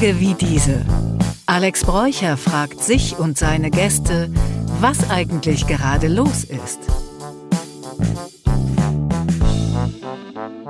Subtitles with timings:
[0.00, 0.86] Tage wie diese.
[1.44, 4.32] Alex Bräucher fragt sich und seine Gäste,
[4.80, 6.78] was eigentlich gerade los ist.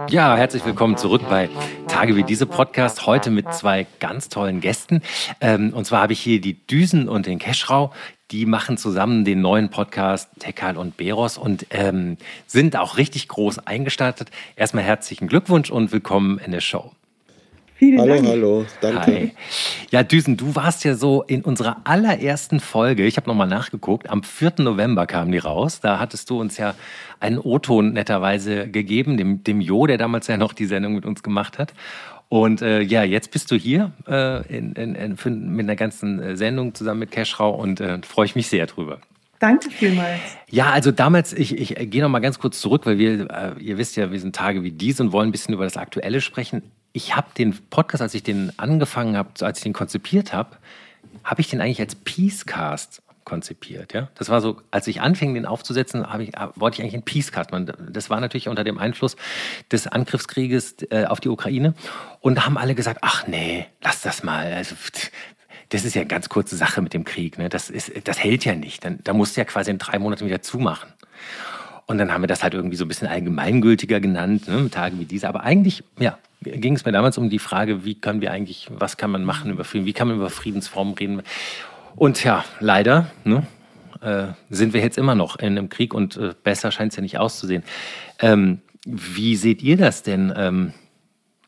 [0.09, 1.49] Ja, herzlich willkommen zurück bei
[1.87, 3.07] Tage wie diese Podcast.
[3.07, 5.01] Heute mit zwei ganz tollen Gästen.
[5.41, 7.93] Ähm, und zwar habe ich hier die Düsen und den Keschrau.
[8.33, 12.17] Die machen zusammen den neuen Podcast Tekal und Beros und ähm,
[12.49, 14.33] sind auch richtig groß eingestartet.
[14.57, 16.91] Erstmal herzlichen Glückwunsch und willkommen in der Show.
[17.81, 18.29] Vielen hallo, Dank.
[18.29, 19.07] hallo, danke.
[19.07, 19.33] Hi.
[19.91, 24.23] Ja, Düsen, du warst ja so in unserer allerersten Folge, ich habe nochmal nachgeguckt, am
[24.23, 24.57] 4.
[24.59, 25.81] November kam die raus.
[25.81, 26.75] Da hattest du uns ja
[27.21, 31.23] einen O-Ton netterweise gegeben, dem, dem Jo, der damals ja noch die Sendung mit uns
[31.23, 31.73] gemacht hat.
[32.29, 36.21] Und äh, ja, jetzt bist du hier äh, in, in, in, für, mit einer ganzen
[36.21, 38.99] äh, Sendung zusammen mit Keschrau und äh, freue ich mich sehr drüber.
[39.39, 40.21] Danke vielmals.
[40.51, 43.79] Ja, also damals, ich, ich gehe noch mal ganz kurz zurück, weil wir, äh, ihr
[43.79, 46.61] wisst ja, wir sind Tage wie dies und wollen ein bisschen über das Aktuelle sprechen
[46.93, 50.57] ich habe den Podcast, als ich den angefangen habe, als ich den konzipiert habe,
[51.25, 53.93] habe ich den eigentlich als Peacecast konzipiert.
[53.93, 54.09] Ja?
[54.17, 57.73] Das war so, als ich anfing, den aufzusetzen, ich, wollte ich eigentlich einen Peacecast machen.
[57.91, 59.17] Das war natürlich unter dem Einfluss
[59.71, 61.75] des Angriffskrieges äh, auf die Ukraine.
[62.21, 64.53] Und da haben alle gesagt, ach nee, lass das mal.
[64.53, 64.75] Also,
[65.69, 67.39] das ist ja eine ganz kurze Sache mit dem Krieg.
[67.39, 67.49] Ne?
[67.49, 68.85] Das, ist, das hält ja nicht.
[69.05, 70.93] Da musst du ja quasi in drei Monaten wieder zumachen.
[71.91, 75.07] Und dann haben wir das halt irgendwie so ein bisschen allgemeingültiger genannt, ne, Tage wie
[75.07, 75.29] diese.
[75.29, 78.97] Aber eigentlich, ja, ging es mir damals um die Frage, wie können wir eigentlich, was
[78.97, 81.23] kann man machen über Frieden, wie kann man über Friedensformen reden.
[81.97, 83.45] Und ja, leider ne,
[84.03, 87.03] äh, sind wir jetzt immer noch in einem Krieg und äh, besser scheint es ja
[87.03, 87.65] nicht auszusehen.
[88.21, 90.33] Ähm, wie seht ihr das denn?
[90.37, 90.73] Ähm,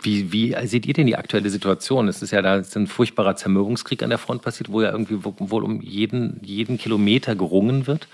[0.00, 2.08] wie, wie, seht ihr denn die aktuelle Situation?
[2.08, 5.22] Es ist ja da ist ein furchtbarer Zermürbungskrieg an der Front passiert, wo ja irgendwie
[5.22, 8.08] wohl um jeden, jeden Kilometer gerungen wird,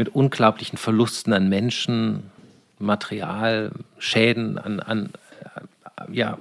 [0.00, 2.22] mit unglaublichen Verlusten an Menschen,
[2.78, 5.10] Material, Schäden an, an
[6.10, 6.38] ja,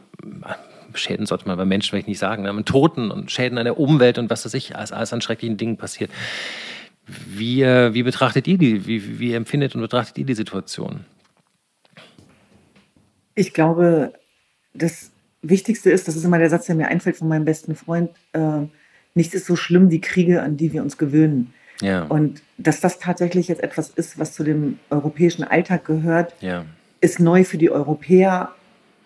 [0.93, 4.17] Schäden sollte man bei Menschen vielleicht nicht sagen, aber Toten und Schäden an der Umwelt
[4.17, 6.09] und was weiß ich, alles, alles an schrecklichen Dingen passiert.
[7.05, 11.01] Wie, äh, wie betrachtet ihr die, wie, wie empfindet und betrachtet ihr die Situation?
[13.35, 14.13] Ich glaube,
[14.73, 15.11] das
[15.41, 18.61] Wichtigste ist, das ist immer der Satz, der mir einfällt von meinem besten Freund, äh,
[19.15, 21.53] nichts ist so schlimm wie Kriege, an die wir uns gewöhnen.
[21.81, 22.03] Ja.
[22.03, 26.65] Und dass das tatsächlich jetzt etwas ist, was zu dem europäischen Alltag gehört, ja.
[27.01, 28.49] ist neu für die Europäer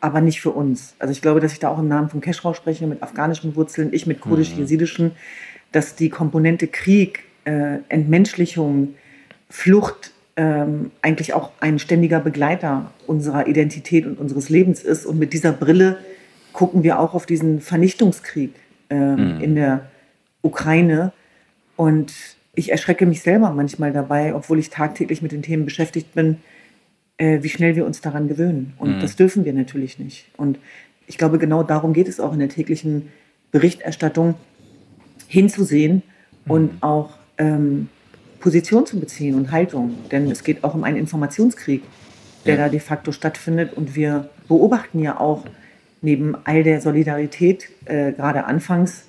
[0.02, 0.96] aber nicht für uns.
[1.00, 3.94] Also ich glaube, dass ich da auch im Namen von Keschrau spreche, mit afghanischen Wurzeln,
[3.94, 5.12] ich mit kurdisch-jesidischen,
[5.72, 8.96] dass die Komponente Krieg, äh, Entmenschlichung,
[9.50, 15.06] Flucht ähm, eigentlich auch ein ständiger Begleiter unserer Identität und unseres Lebens ist.
[15.06, 16.00] Und mit dieser Brille
[16.52, 18.56] gucken wir auch auf diesen Vernichtungskrieg
[18.90, 19.40] äh, mhm.
[19.40, 19.90] in der
[20.42, 21.14] Ukraine.
[21.78, 22.14] Und
[22.56, 26.38] ich erschrecke mich selber manchmal dabei, obwohl ich tagtäglich mit den Themen beschäftigt bin,
[27.18, 28.74] äh, wie schnell wir uns daran gewöhnen.
[28.78, 29.02] Und mhm.
[29.02, 30.28] das dürfen wir natürlich nicht.
[30.38, 30.60] Und
[31.08, 33.10] ich glaube, genau darum geht es auch in der täglichen
[33.52, 34.36] Berichterstattung,
[35.28, 36.04] hinzusehen
[36.46, 36.52] mhm.
[36.52, 37.90] und auch ähm,
[38.40, 39.96] Position zu beziehen und Haltung.
[40.12, 41.82] Denn es geht auch um einen Informationskrieg,
[42.46, 42.64] der ja.
[42.64, 43.74] da de facto stattfindet.
[43.74, 45.46] Und wir beobachten ja auch
[46.02, 49.06] neben all der Solidarität, äh, gerade anfangs,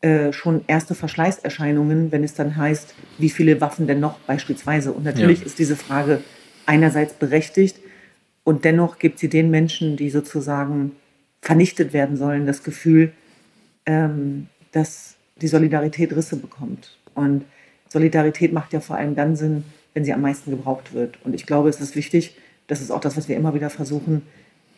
[0.00, 4.92] äh, schon erste Verschleißerscheinungen, wenn es dann heißt, wie viele Waffen denn noch beispielsweise.
[4.92, 5.46] Und natürlich ja.
[5.46, 6.22] ist diese Frage
[6.66, 7.80] einerseits berechtigt
[8.44, 10.92] und dennoch gibt sie den Menschen, die sozusagen
[11.42, 13.12] vernichtet werden sollen, das Gefühl,
[13.86, 16.96] ähm, dass die Solidarität Risse bekommt.
[17.14, 17.44] Und
[17.88, 21.18] Solidarität macht ja vor allem dann Sinn, wenn sie am meisten gebraucht wird.
[21.24, 22.36] Und ich glaube, es ist wichtig,
[22.68, 24.22] das ist auch das, was wir immer wieder versuchen,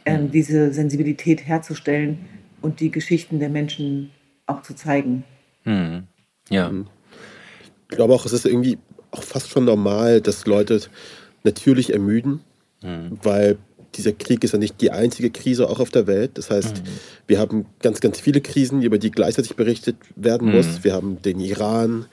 [0.07, 2.21] ähm, diese Sensibilität herzustellen
[2.63, 4.11] und die Geschichten der Menschen
[4.51, 5.25] auch zu zeigen.
[5.65, 6.05] Hm.
[6.49, 6.71] Ja.
[7.91, 8.79] Ich glaube auch, es ist irgendwie
[9.11, 10.81] auch fast schon normal, dass Leute
[11.43, 12.41] natürlich ermüden,
[12.83, 13.19] mhm.
[13.23, 13.59] weil
[13.97, 16.33] dieser Krieg ist ja nicht die einzige Krise auch auf der Welt.
[16.35, 16.89] Das heißt, mhm.
[17.27, 20.57] wir haben ganz, ganz viele Krisen, über die gleichzeitig berichtet werden mhm.
[20.57, 20.85] muss.
[20.85, 22.07] Wir haben den Iran,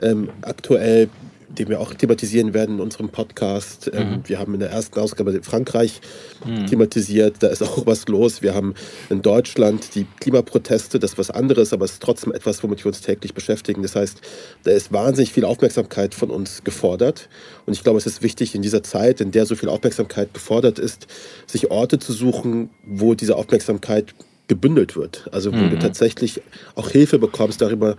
[0.00, 1.08] ähm, aktuell
[1.54, 3.90] den wir auch thematisieren werden in unserem Podcast.
[3.92, 4.22] Ähm, mhm.
[4.26, 6.00] Wir haben in der ersten Ausgabe Frankreich
[6.44, 6.66] mhm.
[6.66, 8.42] thematisiert, da ist auch was los.
[8.42, 8.74] Wir haben
[9.10, 12.86] in Deutschland die Klimaproteste, das ist was anderes, aber es ist trotzdem etwas, womit wir
[12.86, 13.82] uns täglich beschäftigen.
[13.82, 14.20] Das heißt,
[14.64, 17.28] da ist wahnsinnig viel Aufmerksamkeit von uns gefordert.
[17.66, 20.78] Und ich glaube, es ist wichtig in dieser Zeit, in der so viel Aufmerksamkeit gefordert
[20.78, 21.06] ist,
[21.46, 24.14] sich Orte zu suchen, wo diese Aufmerksamkeit
[24.48, 25.28] gebündelt wird.
[25.32, 25.70] Also wo mhm.
[25.70, 26.42] du tatsächlich
[26.74, 27.96] auch Hilfe bekommst, darüber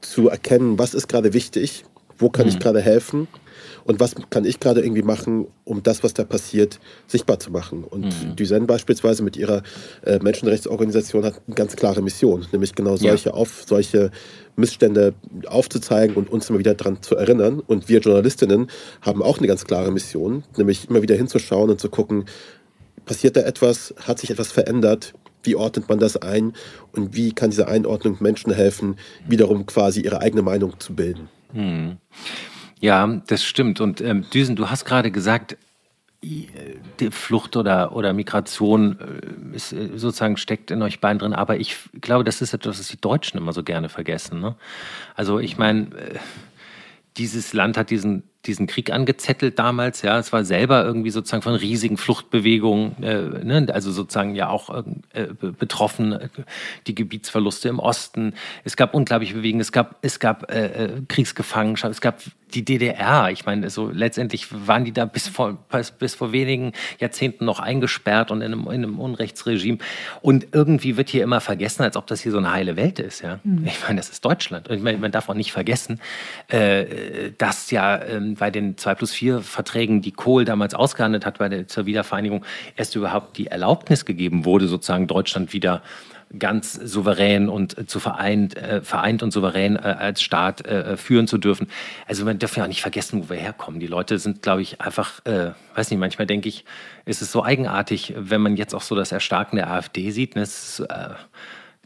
[0.00, 1.84] zu erkennen, was ist gerade wichtig
[2.18, 2.52] wo kann mhm.
[2.52, 3.28] ich gerade helfen?
[3.84, 7.84] Und was kann ich gerade irgendwie machen, um das, was da passiert, sichtbar zu machen?
[7.84, 8.36] Und mhm.
[8.36, 9.62] Duzen beispielsweise mit ihrer
[10.04, 13.34] äh, Menschenrechtsorganisation hat eine ganz klare Mission, nämlich genau solche, ja.
[13.34, 14.10] auf, solche
[14.56, 15.14] Missstände
[15.46, 17.60] aufzuzeigen und uns immer wieder daran zu erinnern.
[17.60, 18.68] Und wir Journalistinnen
[19.02, 22.24] haben auch eine ganz klare Mission, nämlich immer wieder hinzuschauen und zu gucken,
[23.04, 25.12] passiert da etwas, hat sich etwas verändert,
[25.42, 26.54] wie ordnet man das ein
[26.92, 28.96] und wie kann diese Einordnung Menschen helfen,
[29.28, 31.28] wiederum quasi ihre eigene Meinung zu bilden.
[31.54, 31.96] Hm.
[32.80, 33.80] Ja, das stimmt.
[33.80, 35.56] Und ähm, Düsen, du hast gerade gesagt,
[36.24, 36.48] die
[37.10, 41.32] Flucht oder, oder Migration äh, ist, äh, sozusagen steckt in euch beiden drin.
[41.32, 44.40] Aber ich glaube, das ist etwas, was die Deutschen immer so gerne vergessen.
[44.40, 44.56] Ne?
[45.14, 46.18] Also ich meine, äh,
[47.16, 50.02] dieses Land hat diesen diesen Krieg angezettelt damals.
[50.02, 53.66] Ja, es war selber irgendwie sozusagen von riesigen Fluchtbewegungen, äh, ne?
[53.72, 54.70] also sozusagen ja auch
[55.12, 55.26] äh,
[55.58, 56.12] betroffen.
[56.12, 56.28] Äh,
[56.86, 58.34] die Gebietsverluste im Osten.
[58.64, 59.60] Es gab unglaubliche Bewegungen.
[59.60, 61.92] Es gab es gab äh, äh Kriegsgefangenschaft.
[61.92, 62.20] Es gab
[62.54, 63.30] die DDR.
[63.30, 67.58] Ich meine, so letztendlich waren die da bis vor bis, bis vor wenigen Jahrzehnten noch
[67.58, 69.78] eingesperrt und in einem, in einem Unrechtsregime.
[70.22, 73.22] Und irgendwie wird hier immer vergessen, als ob das hier so eine heile Welt ist.
[73.22, 73.66] Ja, mhm.
[73.66, 74.68] ich meine, das ist Deutschland.
[74.68, 76.00] Und ich meine, man darf auch nicht vergessen,
[76.48, 81.38] äh, dass ja ähm, bei den 2 plus 4 Verträgen, die Kohl damals ausgehandelt hat
[81.38, 82.44] bei der, zur Wiedervereinigung,
[82.76, 85.82] erst überhaupt die Erlaubnis gegeben wurde, sozusagen Deutschland wieder
[86.38, 91.38] ganz souverän und zu vereint, äh, vereint und souverän äh, als Staat äh, führen zu
[91.38, 91.68] dürfen.
[92.06, 93.80] Also man darf ja auch nicht vergessen, wo wir herkommen.
[93.80, 96.64] Die Leute sind, glaube ich, einfach, äh, weiß nicht, manchmal denke ich,
[97.04, 100.34] ist es so eigenartig, wenn man jetzt auch so das Erstarken der AfD sieht.
[100.34, 100.42] Ne?
[100.42, 101.10] Ist, äh,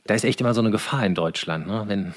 [0.06, 1.66] da ist echt immer so eine Gefahr in Deutschland.
[1.66, 1.84] Ne?
[1.86, 2.14] Wenn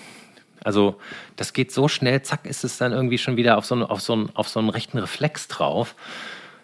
[0.64, 0.96] also
[1.36, 4.02] das geht so schnell, zack, ist es dann irgendwie schon wieder auf so, einen, auf
[4.02, 5.96] so, einen, auf so einen rechten Reflex drauf.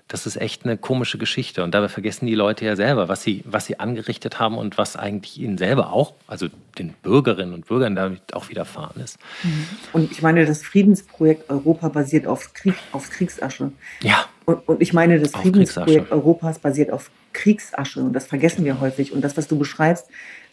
[0.07, 1.63] Das ist echt eine komische Geschichte.
[1.63, 4.95] Und dabei vergessen die Leute ja selber, was sie, was sie angerichtet haben und was
[4.95, 6.47] eigentlich ihnen selber auch, also
[6.77, 9.17] den Bürgerinnen und Bürgern damit auch widerfahren ist.
[9.43, 9.67] Mhm.
[9.91, 13.71] Und ich meine, das Friedensprojekt Europa basiert auf, Krieg, auf Kriegsasche.
[14.01, 14.25] Ja.
[14.45, 17.99] Und, und ich meine, das Friedensprojekt Europas basiert auf Kriegsasche.
[17.99, 19.11] Und das vergessen wir häufig.
[19.11, 20.05] Und das, was du beschreibst,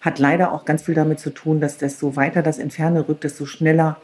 [0.05, 3.47] hat leider auch ganz viel damit zu tun, dass desto weiter das Entferne rückt, desto
[3.47, 3.97] schneller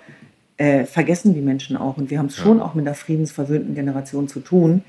[0.57, 1.99] äh, vergessen die Menschen auch.
[1.99, 2.65] Und wir haben es schon ja.
[2.65, 4.83] auch mit einer friedensverwöhnten Generation zu tun,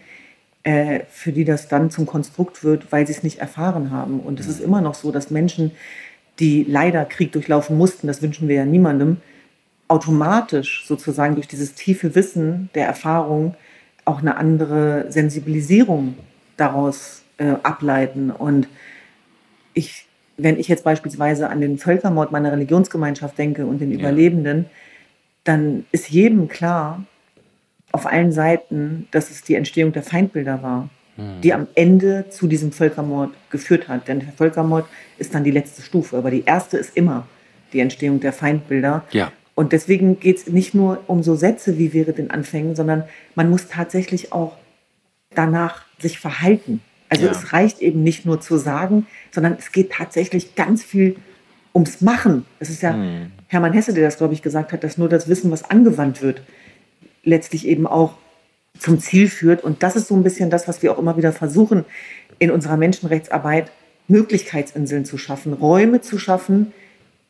[0.64, 4.22] äh, für die das dann zum Konstrukt wird, weil sie es nicht erfahren haben.
[4.22, 4.54] Und es ja.
[4.54, 5.72] ist immer noch so, dass Menschen,
[6.40, 9.18] die leider Krieg durchlaufen mussten, das wünschen wir ja niemandem,
[9.90, 13.56] automatisch sozusagen durch dieses tiefe Wissen der Erfahrung
[14.06, 16.16] auch eine andere Sensibilisierung
[16.56, 18.32] daraus äh, ableiten.
[18.32, 18.70] Und
[19.74, 20.06] ich
[20.44, 24.66] wenn ich jetzt beispielsweise an den Völkermord meiner Religionsgemeinschaft denke und den Überlebenden,
[25.44, 27.04] dann ist jedem klar,
[27.92, 31.42] auf allen Seiten, dass es die Entstehung der Feindbilder war, mhm.
[31.42, 34.08] die am Ende zu diesem Völkermord geführt hat.
[34.08, 34.86] Denn der Völkermord
[35.18, 37.28] ist dann die letzte Stufe, aber die erste ist immer
[37.74, 39.04] die Entstehung der Feindbilder.
[39.12, 39.32] Ja.
[39.56, 43.04] Und deswegen geht es nicht nur um so Sätze wie wäre den Anfängen, sondern
[43.36, 44.56] man muss tatsächlich auch
[45.36, 46.82] danach sich verhalten.
[47.12, 47.32] Also ja.
[47.32, 51.18] es reicht eben nicht nur zu sagen, sondern es geht tatsächlich ganz viel
[51.76, 52.46] ums Machen.
[52.60, 53.32] Es ist ja mhm.
[53.48, 56.42] Hermann Hesse, der das, glaube ich, gesagt hat, dass nur das Wissen, was angewandt wird,
[57.24, 58.14] letztlich eben auch
[58.80, 59.62] zum Ziel führt.
[59.62, 61.84] Und das ist so ein bisschen das, was wir auch immer wieder versuchen,
[62.40, 63.72] in unserer Menschenrechtsarbeit
[64.08, 66.74] Möglichkeitsinseln zu schaffen, Räume zu schaffen,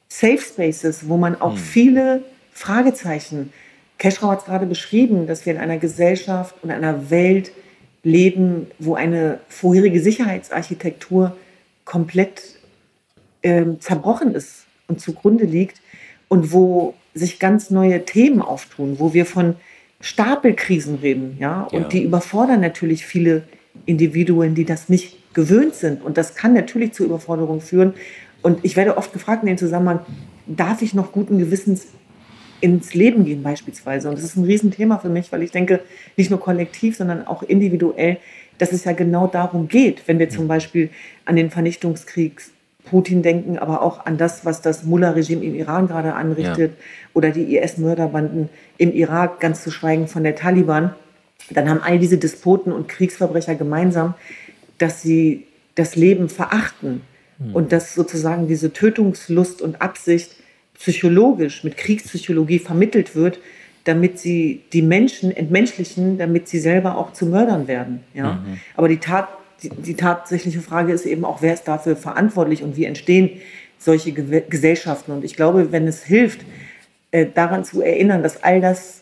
[0.09, 1.57] Safe Spaces, wo man auch mhm.
[1.57, 2.23] viele
[2.53, 3.51] Fragezeichen,
[3.97, 7.51] Keschrau hat es gerade beschrieben, dass wir in einer Gesellschaft und einer Welt
[8.03, 11.35] leben, wo eine vorherige Sicherheitsarchitektur
[11.85, 12.55] komplett
[13.43, 15.81] ähm, zerbrochen ist und zugrunde liegt
[16.27, 19.55] und wo sich ganz neue Themen auftun, wo wir von
[19.99, 21.87] Stapelkrisen reden, ja, und ja.
[21.89, 23.43] die überfordern natürlich viele
[23.85, 26.03] Individuen, die das nicht gewöhnt sind.
[26.03, 27.93] Und das kann natürlich zu Überforderungen führen.
[28.41, 29.99] Und ich werde oft gefragt in dem Zusammenhang,
[30.47, 31.87] darf ich noch guten Gewissens
[32.61, 34.07] ins Leben gehen beispielsweise.
[34.09, 35.81] Und das ist ein Riesenthema für mich, weil ich denke,
[36.15, 38.17] nicht nur kollektiv, sondern auch individuell,
[38.57, 40.89] dass es ja genau darum geht, wenn wir zum Beispiel
[41.25, 42.41] an den Vernichtungskrieg
[42.85, 46.85] Putin denken, aber auch an das, was das Mullah-Regime im Iran gerade anrichtet ja.
[47.13, 50.93] oder die IS-Mörderbanden im Irak, ganz zu schweigen von der Taliban,
[51.49, 54.13] dann haben all diese Despoten und Kriegsverbrecher gemeinsam,
[54.77, 57.01] dass sie das Leben verachten
[57.39, 57.55] mhm.
[57.55, 60.35] und dass sozusagen diese Tötungslust und Absicht
[60.81, 63.39] psychologisch, mit Kriegspsychologie vermittelt wird,
[63.83, 68.01] damit sie die Menschen entmenschlichen, damit sie selber auch zu Mördern werden.
[68.13, 68.33] Ja?
[68.33, 68.59] Mhm.
[68.75, 69.29] Aber die, Tat,
[69.61, 73.29] die, die, tatsächliche Frage ist eben auch, wer ist dafür verantwortlich und wie entstehen
[73.77, 75.11] solche Ge Gesellschaften.
[75.11, 76.41] Und ich glaube, wenn es hilft,
[77.11, 79.01] äh, daran zu erinnern, dass all das,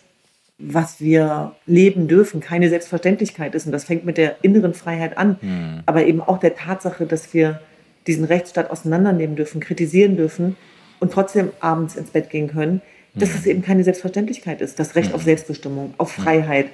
[0.58, 3.66] was wir leben dürfen, keine Selbstverständlichkeit ist.
[3.66, 5.84] Und das fängt mit der inneren Freiheit an, mhm.
[5.86, 7.62] aber eben auch der Tatsache, dass wir
[8.08, 10.56] diesen Rechtsstaat auseinandernehmen dürfen, kritisieren dürfen
[11.00, 12.82] und trotzdem abends ins Bett gehen können,
[13.16, 14.80] dass es eben keine Selbstverständlichkeit ist.
[14.80, 16.68] Das Recht auf Selbstbestimmung, auf Freiheit,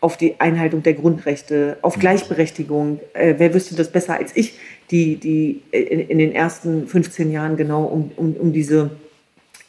[0.00, 3.00] auf die Einhaltung der Grundrechte, auf Gleichberechtigung.
[3.12, 4.54] Äh, wer wüsste das besser als ich,
[4.90, 8.90] die, die in, in den ersten 15 Jahren genau um, um, um diese,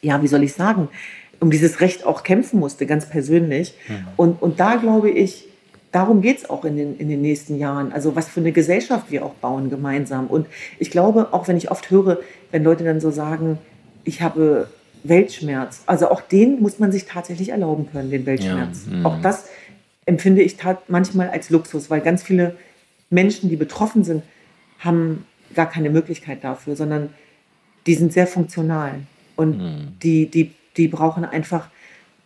[0.00, 0.88] ja, wie soll ich sagen,
[1.40, 3.74] um dieses Recht auch kämpfen musste, ganz persönlich.
[3.88, 3.94] Mhm.
[4.16, 5.48] Und, und da glaube ich,
[5.90, 7.92] darum geht es auch in den, in den nächsten Jahren.
[7.92, 10.28] Also was für eine Gesellschaft wir auch bauen gemeinsam.
[10.28, 10.46] Und
[10.78, 13.58] ich glaube, auch wenn ich oft höre, wenn Leute dann so sagen,
[14.04, 14.68] ich habe
[15.04, 18.86] Weltschmerz, also auch den muss man sich tatsächlich erlauben können, den Weltschmerz.
[18.88, 19.06] Ja, mhm.
[19.06, 19.46] auch das
[20.06, 20.56] empfinde ich
[20.88, 22.56] manchmal als Luxus, weil ganz viele
[23.10, 24.22] Menschen, die betroffen sind,
[24.78, 27.10] haben gar keine Möglichkeit dafür, sondern
[27.86, 29.00] die sind sehr funktional
[29.36, 29.88] und mhm.
[30.02, 31.68] die, die, die brauchen einfach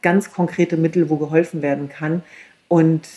[0.02, 2.22] ganz konkrete Mittel, wo geholfen werden kann.
[2.68, 3.08] Und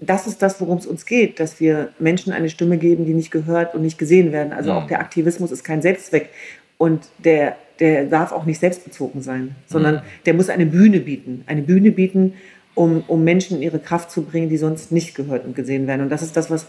[0.00, 3.30] das ist das, worum es uns geht, dass wir Menschen eine Stimme geben, die nicht
[3.30, 4.52] gehört und nicht gesehen werden.
[4.52, 6.30] Also auch der Aktivismus ist kein Selbstzweck
[6.78, 10.00] und der, der darf auch nicht selbstbezogen sein, sondern mhm.
[10.26, 11.44] der muss eine Bühne bieten.
[11.46, 12.34] Eine Bühne bieten,
[12.74, 16.02] um, um Menschen in ihre Kraft zu bringen, die sonst nicht gehört und gesehen werden.
[16.02, 16.66] Und das ist das, was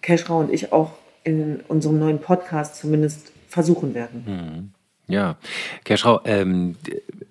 [0.00, 0.92] Keschra und ich auch
[1.24, 4.24] in unserem neuen Podcast zumindest versuchen werden.
[4.26, 5.12] Mhm.
[5.12, 5.36] Ja,
[5.84, 6.76] Kerschrau, ähm,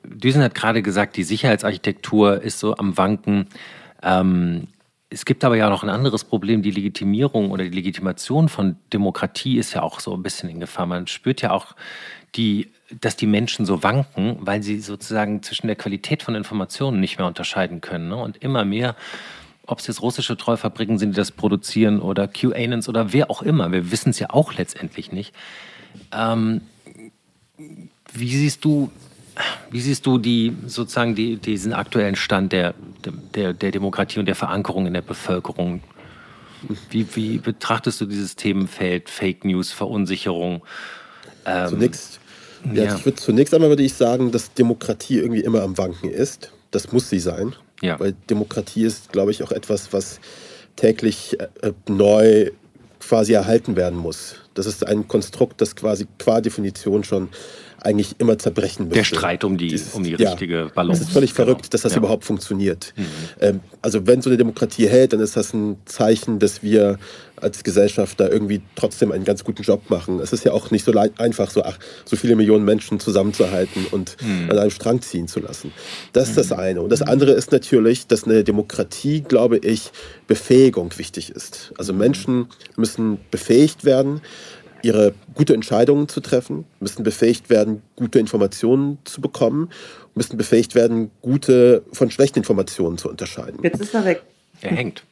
[0.03, 3.47] Düsen hat gerade gesagt, die Sicherheitsarchitektur ist so am Wanken.
[4.01, 4.67] Ähm,
[5.09, 6.61] es gibt aber ja noch ein anderes Problem.
[6.61, 10.85] Die Legitimierung oder die Legitimation von Demokratie ist ja auch so ein bisschen in Gefahr.
[10.85, 11.75] Man spürt ja auch,
[12.35, 17.17] die, dass die Menschen so wanken, weil sie sozusagen zwischen der Qualität von Informationen nicht
[17.17, 18.09] mehr unterscheiden können.
[18.09, 18.17] Ne?
[18.17, 18.95] Und immer mehr,
[19.65, 23.71] ob es jetzt russische Treufabriken sind, die das produzieren oder QAnons oder wer auch immer,
[23.71, 25.33] wir wissen es ja auch letztendlich nicht.
[26.11, 26.61] Ähm,
[28.13, 28.91] wie siehst du
[29.71, 32.73] wie siehst du die, sozusagen die, diesen aktuellen Stand der,
[33.35, 35.81] der, der Demokratie und der Verankerung in der Bevölkerung?
[36.89, 40.63] Wie, wie betrachtest du dieses Themenfeld Fake News, Verunsicherung?
[41.45, 42.19] Ähm, zunächst,
[42.73, 42.95] ja, ja.
[42.95, 46.51] Ich würde, zunächst einmal würde ich sagen, dass Demokratie irgendwie immer am Wanken ist.
[46.71, 47.55] Das muss sie sein.
[47.81, 47.99] Ja.
[47.99, 50.19] Weil Demokratie ist, glaube ich, auch etwas, was
[50.75, 52.51] täglich äh, neu
[52.99, 54.35] quasi erhalten werden muss.
[54.53, 57.29] Das ist ein Konstrukt, das quasi qua Definition schon
[57.81, 58.99] eigentlich immer zerbrechen müsste.
[58.99, 61.01] Der Streit um die, um die richtige ja, Balance.
[61.01, 61.45] Es ist völlig genau.
[61.45, 61.99] verrückt, dass das ja.
[61.99, 62.93] überhaupt funktioniert.
[62.95, 63.05] Mhm.
[63.39, 66.97] Ähm, also wenn so eine Demokratie hält, dann ist das ein Zeichen, dass wir
[67.39, 70.19] als Gesellschaft da irgendwie trotzdem einen ganz guten Job machen.
[70.19, 74.17] Es ist ja auch nicht so einfach, so, ach, so viele Millionen Menschen zusammenzuhalten und
[74.21, 74.49] mhm.
[74.49, 75.71] an einem Strang ziehen zu lassen.
[76.13, 76.35] Das ist mhm.
[76.37, 76.81] das eine.
[76.81, 79.91] Und das andere ist natürlich, dass eine Demokratie, glaube ich,
[80.25, 81.73] Befähigung wichtig ist.
[81.77, 84.21] Also Menschen müssen befähigt werden,
[84.83, 89.69] ihre gute Entscheidungen zu treffen, müssen befähigt werden, gute Informationen zu bekommen,
[90.15, 93.59] müssen befähigt werden, gute von schlechten Informationen zu unterscheiden.
[93.63, 94.23] Jetzt ist er weg.
[94.61, 95.03] Er hängt.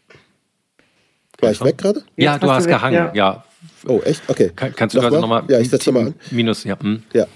[1.40, 2.04] War ich weg gerade?
[2.16, 3.12] Ja, du hast gehangen, ja.
[3.14, 3.44] ja.
[3.88, 4.22] Oh, echt?
[4.28, 4.52] Okay.
[4.56, 5.44] Kann, kannst du das nochmal?
[5.48, 6.16] Ja, ich setze mal an.
[6.32, 6.80] Minus, ja.
[6.80, 7.04] Hm.
[7.14, 7.28] Ja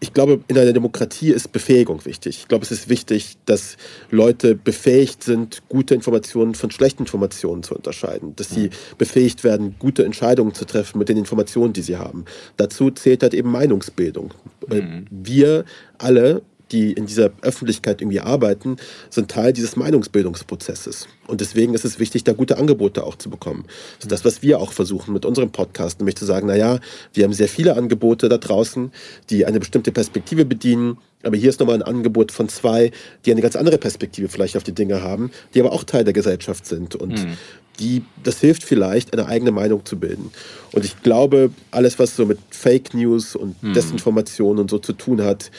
[0.00, 2.38] ich glaube, in einer Demokratie ist Befähigung wichtig.
[2.38, 3.76] Ich glaube, es ist wichtig, dass
[4.10, 8.34] Leute befähigt sind, gute Informationen von schlechten Informationen zu unterscheiden.
[8.36, 12.24] Dass sie befähigt werden, gute Entscheidungen zu treffen mit den Informationen, die sie haben.
[12.56, 14.32] Dazu zählt halt eben Meinungsbildung.
[14.68, 15.06] Mhm.
[15.10, 15.66] Wir
[15.98, 16.42] alle
[16.72, 18.76] die in dieser Öffentlichkeit irgendwie arbeiten,
[19.08, 21.08] sind Teil dieses Meinungsbildungsprozesses.
[21.26, 23.64] Und deswegen ist es wichtig, da gute Angebote auch zu bekommen.
[23.96, 26.80] Das ist das, was wir auch versuchen mit unserem Podcast, nämlich zu sagen, naja,
[27.12, 28.92] wir haben sehr viele Angebote da draußen,
[29.30, 30.98] die eine bestimmte Perspektive bedienen.
[31.22, 32.92] Aber hier ist nochmal ein Angebot von zwei,
[33.24, 36.14] die eine ganz andere Perspektive vielleicht auf die Dinge haben, die aber auch Teil der
[36.14, 36.94] Gesellschaft sind.
[36.94, 37.36] Und mhm
[37.80, 40.30] die, das hilft vielleicht, eine eigene Meinung zu bilden.
[40.72, 43.72] Und ich glaube, alles, was so mit Fake News und mhm.
[43.72, 45.50] Desinformation und so zu tun hat,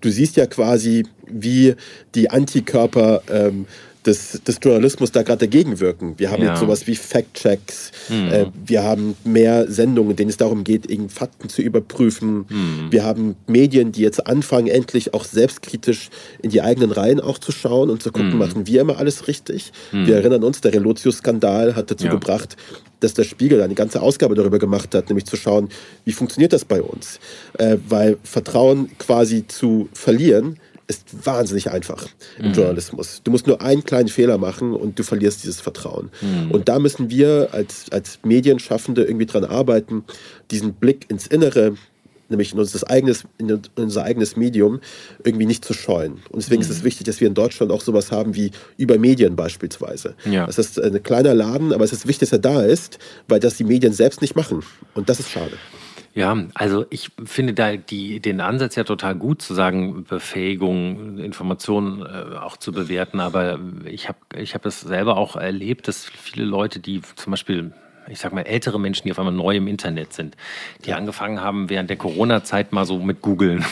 [0.00, 1.74] du siehst ja quasi, wie
[2.14, 3.66] die Antikörper ähm,
[4.06, 6.14] des, des Journalismus da gerade dagegen wirken.
[6.18, 6.50] Wir haben ja.
[6.50, 8.32] jetzt sowas wie Fact-Checks, mhm.
[8.32, 12.46] äh, wir haben mehr Sendungen, in denen es darum geht, Fakten zu überprüfen.
[12.48, 12.88] Mhm.
[12.90, 16.10] Wir haben Medien, die jetzt anfangen, endlich auch selbstkritisch
[16.42, 18.38] in die eigenen Reihen auch zu schauen und zu gucken, mhm.
[18.38, 19.72] machen wir immer alles richtig.
[19.92, 20.06] Mhm.
[20.06, 22.12] Wir erinnern uns, der Relotius-Skandal hat dazu ja.
[22.12, 22.56] gebracht,
[23.00, 25.68] dass der Spiegel eine ganze Ausgabe darüber gemacht hat, nämlich zu schauen,
[26.04, 27.18] wie funktioniert das bei uns.
[27.58, 30.58] Äh, weil Vertrauen quasi zu verlieren,
[30.92, 32.06] ist wahnsinnig einfach
[32.38, 32.52] im mhm.
[32.52, 33.22] Journalismus.
[33.24, 36.10] Du musst nur einen kleinen Fehler machen und du verlierst dieses Vertrauen.
[36.20, 36.50] Mhm.
[36.50, 40.04] Und da müssen wir als, als Medienschaffende irgendwie dran arbeiten,
[40.50, 41.74] diesen Blick ins Innere,
[42.28, 44.80] nämlich in unser eigenes, in unser eigenes Medium,
[45.24, 46.14] irgendwie nicht zu scheuen.
[46.30, 46.68] Und deswegen mhm.
[46.68, 50.14] ist es wichtig, dass wir in Deutschland auch sowas haben wie über Medien beispielsweise.
[50.30, 50.46] Ja.
[50.46, 53.56] Das ist ein kleiner Laden, aber es ist wichtig, dass er da ist, weil das
[53.56, 54.62] die Medien selbst nicht machen.
[54.94, 55.52] Und das ist schade.
[56.14, 62.02] Ja, also ich finde da die, den Ansatz ja total gut, zu sagen, Befähigung, Informationen
[62.02, 63.18] äh, auch zu bewerten.
[63.18, 67.72] Aber ich habe ich hab das selber auch erlebt, dass viele Leute, die zum Beispiel
[68.08, 70.36] ich sag mal, ältere Menschen, die auf einmal neu im Internet sind,
[70.84, 73.64] die angefangen haben, während der Corona-Zeit mal so mit googeln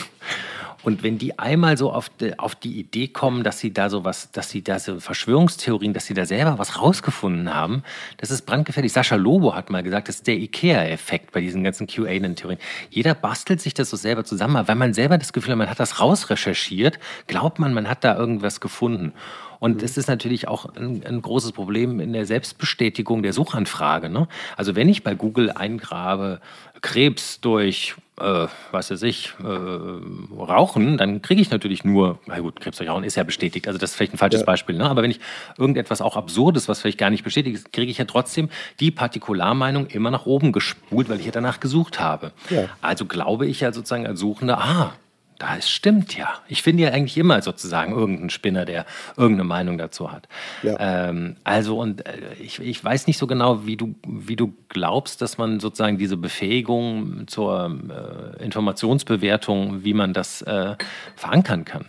[0.83, 4.03] und wenn die einmal so auf die, auf die Idee kommen, dass sie da so
[4.03, 7.83] was, dass sie da so Verschwörungstheorien, dass sie da selber was rausgefunden haben,
[8.17, 8.91] das ist brandgefährlich.
[8.91, 12.59] Sascha Lobo hat mal gesagt, das ist der IKEA-Effekt bei diesen ganzen QAnon-Theorien.
[12.89, 15.79] Jeder bastelt sich das so selber zusammen, weil man selber das Gefühl hat, man hat
[15.79, 19.13] das rausrecherchiert, glaubt man, man hat da irgendwas gefunden.
[19.59, 19.83] Und mhm.
[19.83, 24.09] es ist natürlich auch ein, ein, großes Problem in der Selbstbestätigung der Suchanfrage.
[24.09, 24.27] Ne?
[24.57, 26.41] Also wenn ich bei Google eingrabe,
[26.81, 32.59] Krebs durch, äh, was weiß ich, äh, Rauchen, dann kriege ich natürlich nur, na gut,
[32.59, 34.45] Krebs durch Rauchen ist ja bestätigt, also das ist vielleicht ein falsches ja.
[34.45, 34.89] Beispiel, ne?
[34.89, 35.19] aber wenn ich
[35.57, 38.49] irgendetwas auch Absurdes, was vielleicht gar nicht bestätigt ist, kriege ich ja trotzdem
[38.79, 42.31] die Partikularmeinung immer nach oben gespult, weil ich ja danach gesucht habe.
[42.49, 42.69] Ja.
[42.81, 44.93] Also glaube ich ja sozusagen als Suchender, ah,
[45.41, 46.29] das stimmt ja.
[46.47, 48.85] Ich finde ja eigentlich immer sozusagen irgendeinen Spinner, der
[49.17, 50.27] irgendeine Meinung dazu hat.
[50.61, 50.77] Ja.
[51.09, 55.21] Ähm, also, und äh, ich, ich weiß nicht so genau, wie du, wie du glaubst,
[55.21, 60.75] dass man sozusagen diese Befähigung zur äh, Informationsbewertung, wie man das äh,
[61.15, 61.85] verankern kann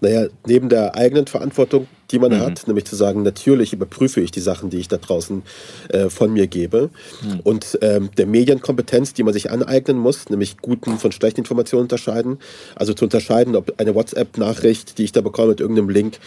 [0.00, 2.40] naja, neben der eigenen Verantwortung, die man mhm.
[2.40, 5.42] hat, nämlich zu sagen, natürlich überprüfe ich die Sachen, die ich da draußen
[5.88, 6.90] äh, von mir gebe.
[7.22, 7.40] Mhm.
[7.40, 12.38] Und ähm, der Medienkompetenz, die man sich aneignen muss, nämlich guten von schlechten Informationen unterscheiden.
[12.74, 16.18] Also zu unterscheiden, ob eine WhatsApp-Nachricht, die ich da bekomme mit irgendeinem Link,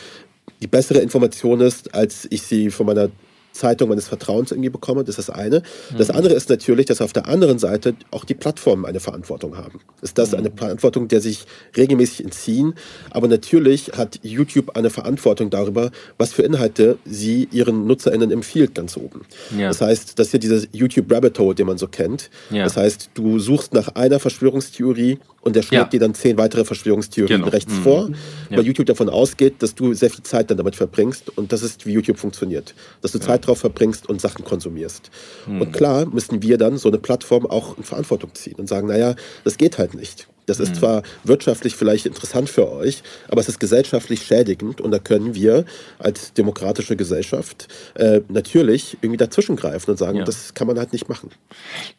[0.61, 3.09] die bessere Information ist, als ich sie von meiner
[3.51, 5.03] Zeitung meines Vertrauens irgendwie bekomme.
[5.03, 5.61] Das ist das eine.
[5.97, 6.15] Das mhm.
[6.15, 9.79] andere ist natürlich, dass auf der anderen Seite auch die Plattformen eine Verantwortung haben.
[10.01, 10.57] Ist das eine mhm.
[10.57, 12.73] Verantwortung, der sich regelmäßig entziehen?
[13.11, 18.97] Aber natürlich hat YouTube eine Verantwortung darüber, was für Inhalte sie ihren NutzerInnen empfiehlt, ganz
[18.97, 19.21] oben.
[19.57, 19.67] Ja.
[19.67, 22.29] Das heißt, das ist ja dieses YouTube Rabbit Hole, den man so kennt.
[22.49, 22.63] Ja.
[22.63, 25.89] Das heißt, du suchst nach einer Verschwörungstheorie und der schlägt ja.
[25.89, 27.51] dir dann zehn weitere Verschwörungstheorien genau.
[27.51, 27.83] rechts mhm.
[27.83, 28.09] vor,
[28.49, 31.85] weil YouTube davon ausgeht, dass du sehr viel Zeit dann damit verbringst und das ist,
[31.85, 32.75] wie YouTube funktioniert.
[33.01, 35.11] Dass du Zeit drauf verbringst und Sachen konsumierst.
[35.47, 35.61] Mhm.
[35.61, 39.15] Und klar müssen wir dann so eine Plattform auch in Verantwortung ziehen und sagen, naja,
[39.43, 40.27] das geht halt nicht.
[40.47, 40.79] Das ist mhm.
[40.79, 45.65] zwar wirtschaftlich vielleicht interessant für euch, aber es ist gesellschaftlich schädigend und da können wir
[45.99, 50.23] als demokratische Gesellschaft äh, natürlich irgendwie dazwischen greifen und sagen, ja.
[50.25, 51.29] das kann man halt nicht machen.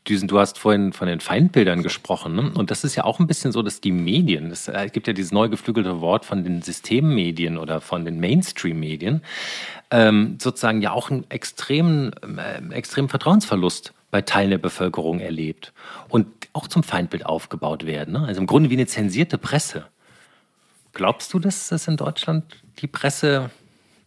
[0.08, 2.52] Düsen, du hast vorhin von den Feindbildern gesprochen ne?
[2.54, 5.12] und das ist ja auch ein bisschen so, dass die Medien, es äh, gibt ja
[5.12, 9.22] dieses neu geflügelte Wort von den Systemmedien oder von den Mainstream-Medien,
[9.92, 15.72] ähm, sozusagen ja auch einen extremen, äh, extremen Vertrauensverlust bei Teilen der Bevölkerung erlebt
[16.08, 18.14] und auch zum Feindbild aufgebaut werden.
[18.14, 18.24] Ne?
[18.26, 19.84] Also im Grunde wie eine zensierte Presse.
[20.94, 22.44] Glaubst du, dass es in Deutschland
[22.78, 23.50] die Presse,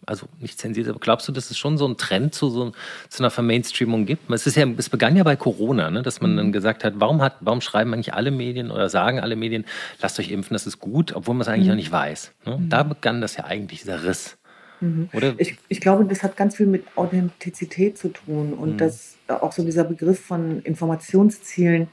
[0.08, 2.72] also nicht zensiert, aber glaubst du, dass es schon so einen Trend zu, so,
[3.10, 4.30] zu einer Vermainstreamung gibt?
[4.32, 6.02] Es, ist ja, es begann ja bei Corona, ne?
[6.02, 9.36] dass man dann gesagt hat, warum, hat, warum schreiben eigentlich alle Medien oder sagen alle
[9.36, 9.66] Medien,
[10.02, 11.70] lasst euch impfen, das ist gut, obwohl man es eigentlich mhm.
[11.70, 12.32] noch nicht weiß.
[12.46, 12.58] Ne?
[12.70, 14.38] Da begann das ja eigentlich, dieser Riss.
[14.82, 15.10] Mhm.
[15.14, 15.36] Oder?
[15.38, 18.78] Ich, ich glaube, das hat ganz viel mit Authentizität zu tun und mhm.
[18.78, 21.88] das auch so dieser Begriff von Informationszielen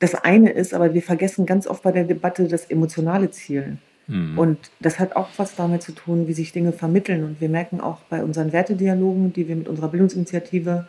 [0.00, 3.76] das eine ist, aber wir vergessen ganz oft bei der Debatte das emotionale Ziel.
[4.06, 4.38] Mhm.
[4.38, 7.22] Und das hat auch was damit zu tun, wie sich Dinge vermitteln.
[7.22, 10.88] Und wir merken auch bei unseren Wertedialogen, die wir mit unserer Bildungsinitiative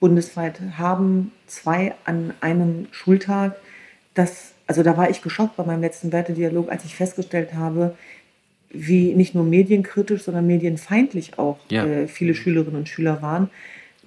[0.00, 3.56] bundesweit haben, zwei an einem Schultag,
[4.14, 7.94] dass, also da war ich geschockt bei meinem letzten Wertedialog, als ich festgestellt habe,
[8.70, 11.84] wie nicht nur medienkritisch, sondern medienfeindlich auch ja.
[11.84, 13.50] äh, viele Schülerinnen und Schüler waren.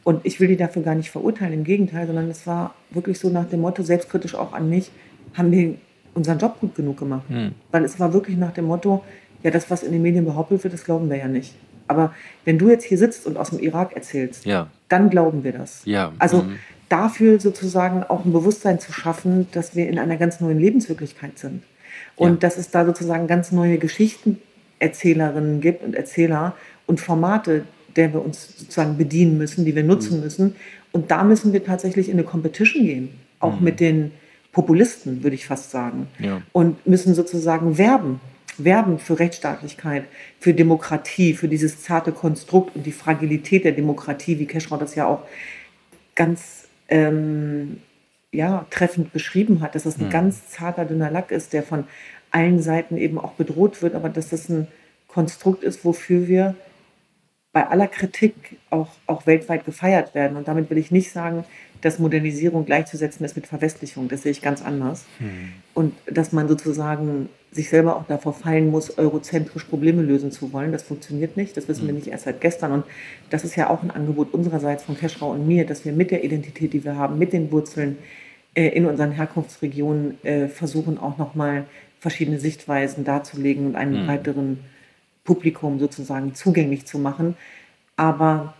[0.04, 3.30] Und ich will die dafür gar nicht verurteilen, im Gegenteil, sondern es war wirklich so
[3.30, 4.92] nach dem Motto, selbstkritisch auch an mich,
[5.34, 5.76] haben wir
[6.14, 7.30] unseren Job gut genug gemacht.
[7.30, 7.54] Mhm.
[7.72, 9.04] Weil es war wirklich nach dem Motto,
[9.44, 11.56] ja, das, was in den Medien behauptet wird, das glauben wir ja nicht.
[11.88, 12.14] Aber
[12.46, 14.68] wenn du jetzt hier sitzt und aus dem Irak erzählst, ja.
[14.88, 15.82] dann glauben wir das.
[15.86, 16.14] Ja.
[16.20, 16.58] Also mhm.
[16.90, 21.64] dafür sozusagen auch ein Bewusstsein zu schaffen, dass wir in einer ganz neuen Lebenswirklichkeit sind.
[22.16, 22.36] Und ja.
[22.38, 23.78] dass es da sozusagen ganz neue
[24.82, 26.56] Geschichtenerzählerinnen gibt und Erzähler
[26.88, 27.66] und Formate,
[27.96, 30.24] der wir uns sozusagen bedienen müssen, die wir nutzen mhm.
[30.24, 30.56] müssen.
[30.92, 33.64] Und da müssen wir tatsächlich in eine Competition gehen, auch mhm.
[33.64, 34.12] mit den
[34.52, 36.08] Populisten, würde ich fast sagen.
[36.20, 36.42] Ja.
[36.52, 38.20] Und müssen sozusagen werben,
[38.58, 40.06] werben für Rechtsstaatlichkeit,
[40.40, 45.06] für Demokratie, für dieses zarte Konstrukt und die Fragilität der Demokratie, wie Keschrau das ja
[45.06, 45.24] auch
[46.16, 47.78] ganz ähm,
[48.34, 50.12] ja, treffend beschrieben hat, dass das ein mhm.
[50.12, 51.86] ganz zarter, dünner Lack ist, der von
[52.32, 54.68] allen Seiten eben auch bedroht wird, aber dass das ein
[55.08, 56.56] Konstrukt ist, wofür wir
[57.54, 58.34] bei aller Kritik
[58.70, 60.38] auch, auch weltweit gefeiert werden.
[60.38, 61.44] Und damit will ich nicht sagen,
[61.82, 64.08] dass Modernisierung gleichzusetzen ist mit Verwestlichung.
[64.08, 65.06] Das sehe ich ganz anders.
[65.18, 65.52] Hm.
[65.74, 70.72] Und dass man sozusagen sich selber auch davor fallen muss, eurozentrisch Probleme lösen zu wollen.
[70.72, 71.58] Das funktioniert nicht.
[71.58, 71.88] Das wissen hm.
[71.88, 72.72] wir nicht erst seit gestern.
[72.72, 72.86] Und
[73.30, 76.24] das ist ja auch ein Angebot unsererseits von Keschrau und mir, dass wir mit der
[76.24, 77.98] Identität, die wir haben, mit den Wurzeln
[78.54, 81.66] äh, in unseren Herkunftsregionen äh, versuchen, auch nochmal
[82.02, 84.06] verschiedene Sichtweisen darzulegen und einen hm.
[84.08, 84.60] breiteren
[85.24, 87.38] Publikum sozusagen zugänglich zu machen.
[87.96, 88.56] Aber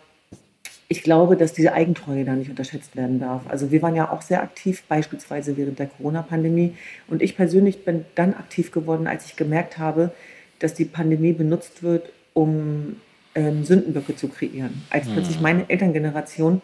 [0.88, 3.42] ich glaube, dass diese Eigentreue da nicht unterschätzt werden darf.
[3.50, 6.76] Also wir waren ja auch sehr aktiv, beispielsweise während der Corona-Pandemie.
[7.08, 10.12] Und ich persönlich bin dann aktiv geworden, als ich gemerkt habe,
[10.60, 12.98] dass die Pandemie benutzt wird, um
[13.34, 14.84] ähm, Sündenböcke zu kreieren.
[14.92, 15.14] Als mhm.
[15.14, 16.62] plötzlich meine Elterngeneration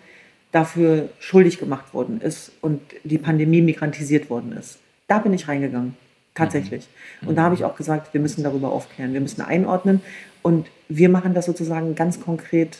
[0.51, 4.77] dafür schuldig gemacht worden ist und die Pandemie migrantisiert worden ist.
[5.07, 5.95] Da bin ich reingegangen.
[6.37, 6.87] Tatsächlich.
[7.21, 7.29] Mhm.
[7.29, 10.01] Und da habe ich auch gesagt, wir müssen darüber aufklären, wir müssen einordnen.
[10.41, 12.79] Und wir machen das sozusagen ganz konkret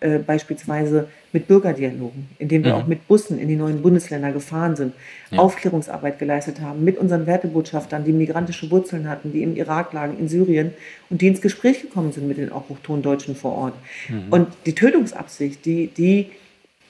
[0.00, 2.82] äh, beispielsweise mit Bürgerdialogen, indem wir mhm.
[2.82, 4.92] auch mit Bussen in die neuen Bundesländer gefahren sind,
[5.30, 5.38] ja.
[5.38, 10.28] Aufklärungsarbeit geleistet haben, mit unseren Wertebotschaftern, die migrantische Wurzeln hatten, die im Irak lagen, in
[10.28, 10.74] Syrien
[11.08, 13.74] und die ins Gespräch gekommen sind mit den auch Hochtondeutschen vor Ort.
[14.10, 14.24] Mhm.
[14.28, 16.30] Und die Tötungsabsicht, die, die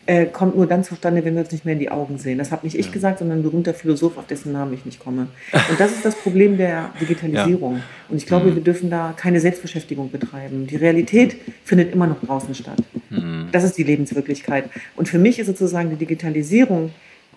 [0.07, 2.39] äh, kommt nur dann zustande, wenn wir uns nicht mehr in die Augen sehen.
[2.39, 5.29] Das habe nicht ich gesagt, sondern ein berühmter Philosoph, auf dessen Namen ich nicht komme.
[5.53, 7.77] Und das ist das Problem der Digitalisierung.
[7.77, 7.83] Ja.
[8.09, 8.57] Und ich glaube, mhm.
[8.57, 10.67] wir dürfen da keine Selbstbeschäftigung betreiben.
[10.67, 12.79] Die Realität findet immer noch draußen statt.
[13.11, 13.49] Mhm.
[13.53, 14.71] Das ist die Lebenswirklichkeit.
[14.95, 16.91] Und für mich ist sozusagen die Digitalisierung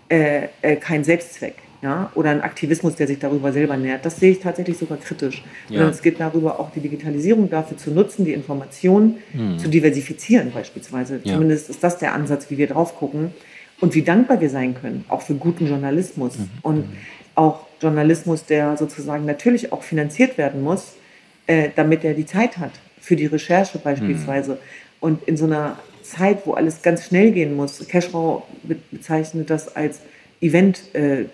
[0.09, 4.05] äh, äh, kein Selbstzweck ja, oder ein Aktivismus, der sich darüber selber nährt.
[4.05, 5.43] Das sehe ich tatsächlich sogar kritisch.
[5.69, 5.87] Ja.
[5.87, 9.57] es geht darüber, auch die Digitalisierung dafür zu nutzen, die Informationen mhm.
[9.57, 11.21] zu diversifizieren beispielsweise.
[11.23, 11.33] Ja.
[11.33, 13.31] Zumindest ist das der Ansatz, wie wir drauf gucken
[13.79, 16.49] und wie dankbar wir sein können, auch für guten Journalismus mhm.
[16.63, 16.85] und
[17.35, 20.95] auch Journalismus, der sozusagen natürlich auch finanziert werden muss,
[21.47, 24.53] äh, damit er die Zeit hat für die Recherche beispielsweise.
[24.53, 24.57] Mhm.
[24.99, 28.43] Und in so einer Zeit, wo alles ganz schnell gehen muss, Cashrow
[28.91, 30.01] bezeichnet das als
[30.41, 31.25] Event, äh,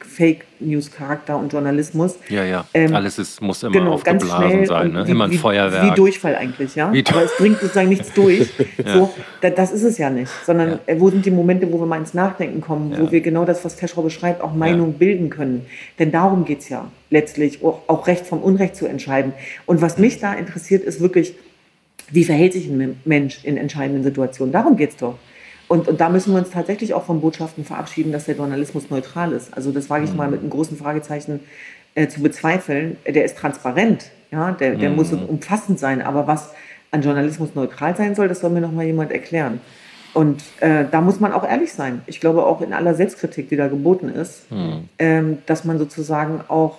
[0.00, 2.16] Fake News Charakter und Journalismus.
[2.30, 2.64] Ja, ja.
[2.72, 5.06] Ähm, Alles ist, muss immer genau, aufgeblasen sein, ne?
[5.06, 5.92] wie, immer ein wie, Feuerwerk.
[5.92, 6.90] Wie Durchfall eigentlich, ja.
[6.90, 8.48] Wie Aber es bringt sozusagen nichts durch.
[8.84, 8.94] ja.
[8.94, 10.32] so, da, das ist es ja nicht.
[10.46, 10.80] Sondern ja.
[10.86, 13.00] Äh, wo sind die Momente, wo wir mal ins Nachdenken kommen, ja.
[13.00, 15.66] wo wir genau das, was Teschrau beschreibt, auch Meinung bilden können.
[15.98, 19.34] Denn darum geht es ja letztlich, auch, auch Recht vom Unrecht zu entscheiden.
[19.66, 21.34] Und was mich da interessiert, ist wirklich,
[22.10, 24.52] wie verhält sich ein Mensch in entscheidenden Situationen?
[24.52, 25.16] Darum geht es doch.
[25.68, 29.32] Und, und da müssen wir uns tatsächlich auch von Botschaften verabschieden, dass der Journalismus neutral
[29.32, 29.54] ist.
[29.54, 31.40] Also das wage ich mal mit einem großen Fragezeichen
[31.94, 32.96] äh, zu bezweifeln.
[33.06, 34.96] Der ist transparent, ja, der, der mhm.
[34.96, 36.02] muss umfassend sein.
[36.02, 36.50] Aber was
[36.90, 39.60] an Journalismus neutral sein soll, das soll mir noch mal jemand erklären.
[40.12, 42.02] Und äh, da muss man auch ehrlich sein.
[42.06, 44.88] Ich glaube auch in aller Selbstkritik, die da geboten ist, mhm.
[44.98, 46.78] ähm, dass man sozusagen auch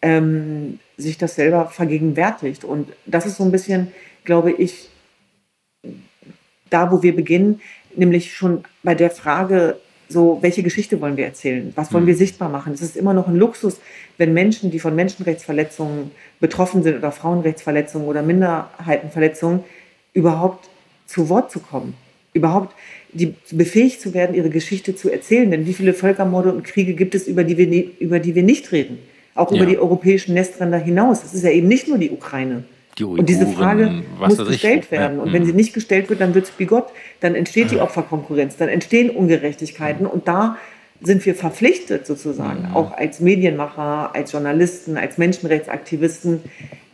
[0.00, 2.64] ähm, sich das selber vergegenwärtigt.
[2.64, 3.92] Und das ist so ein bisschen,
[4.24, 4.88] glaube ich,
[6.70, 7.60] da, wo wir beginnen,
[7.96, 9.76] nämlich schon bei der Frage,
[10.12, 11.72] so, welche Geschichte wollen wir erzählen?
[11.74, 12.18] Was wollen wir mhm.
[12.18, 12.74] sichtbar machen?
[12.74, 13.80] Es ist immer noch ein Luxus,
[14.18, 19.64] wenn Menschen, die von Menschenrechtsverletzungen betroffen sind oder Frauenrechtsverletzungen oder Minderheitenverletzungen,
[20.12, 20.68] überhaupt
[21.06, 21.94] zu Wort zu kommen.
[22.34, 22.74] Überhaupt
[23.12, 25.50] die, befähigt zu werden, ihre Geschichte zu erzählen.
[25.50, 28.72] Denn wie viele Völkermorde und Kriege gibt es, über die wir, über die wir nicht
[28.72, 28.98] reden?
[29.34, 29.58] Auch ja.
[29.58, 31.24] über die europäischen Nestränder hinaus.
[31.24, 32.64] Es ist ja eben nicht nur die Ukraine.
[32.98, 35.18] Die Uiguren, und diese Frage muss gestellt ich, werden.
[35.18, 36.88] Und wenn sie nicht gestellt wird, dann wird es bigott,
[37.20, 40.06] dann entsteht die Opferkonkurrenz, dann entstehen Ungerechtigkeiten.
[40.06, 40.58] Und da
[41.00, 42.76] sind wir verpflichtet, sozusagen, mhm.
[42.76, 46.42] auch als Medienmacher, als Journalisten, als Menschenrechtsaktivisten,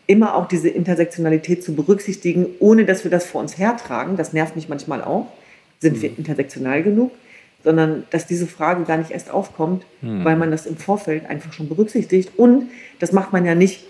[0.07, 4.17] immer auch diese Intersektionalität zu berücksichtigen, ohne dass wir das vor uns hertragen.
[4.17, 5.27] Das nervt mich manchmal auch.
[5.81, 6.03] Sind mhm.
[6.03, 7.11] wir intersektional genug?
[7.65, 10.25] Sondern dass diese Frage gar nicht erst aufkommt, mhm.
[10.25, 12.31] weil man das im Vorfeld einfach schon berücksichtigt.
[12.37, 13.85] Und das macht man ja nicht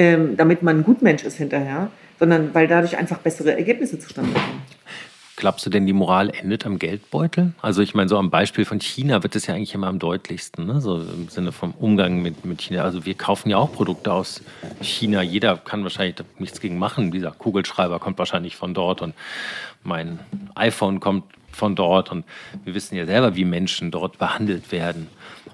[0.00, 4.62] ähm, damit man ein Gutmensch ist hinterher, sondern weil dadurch einfach bessere Ergebnisse zustande kommen.
[5.36, 7.52] Glaubst du denn, die Moral endet am Geldbeutel?
[7.60, 10.66] Also ich meine, so am Beispiel von China wird es ja eigentlich immer am deutlichsten,
[10.66, 10.80] ne?
[10.80, 12.82] so im Sinne vom Umgang mit, mit China.
[12.82, 14.42] Also wir kaufen ja auch Produkte aus
[14.80, 15.20] China.
[15.20, 17.10] Jeder kann wahrscheinlich nichts gegen machen.
[17.10, 19.14] Dieser Kugelschreiber kommt wahrscheinlich von dort und
[19.82, 20.18] mein
[20.54, 22.10] iPhone kommt von dort.
[22.10, 22.24] Und
[22.64, 25.08] wir wissen ja selber, wie Menschen dort behandelt werden.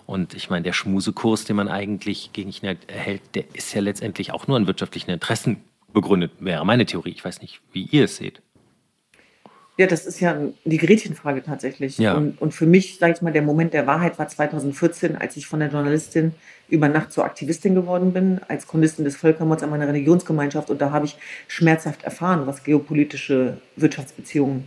[0.07, 4.33] Und ich meine, der Schmusekurs, den man eigentlich gegen China erhält, der ist ja letztendlich
[4.33, 7.11] auch nur an wirtschaftlichen Interessen begründet, wäre meine Theorie.
[7.11, 8.41] Ich weiß nicht, wie ihr es seht.
[9.79, 11.99] Ja, das ist ja die Gretchenfrage tatsächlich.
[11.99, 12.15] Ja.
[12.15, 15.47] Und, und für mich, sage ich mal, der Moment der Wahrheit war 2014, als ich
[15.47, 16.33] von der Journalistin
[16.69, 20.71] über Nacht zur Aktivistin geworden bin, als Chronistin des Völkermords an meiner Religionsgemeinschaft.
[20.71, 24.65] Und da habe ich schmerzhaft erfahren, was geopolitische Wirtschaftsbeziehungen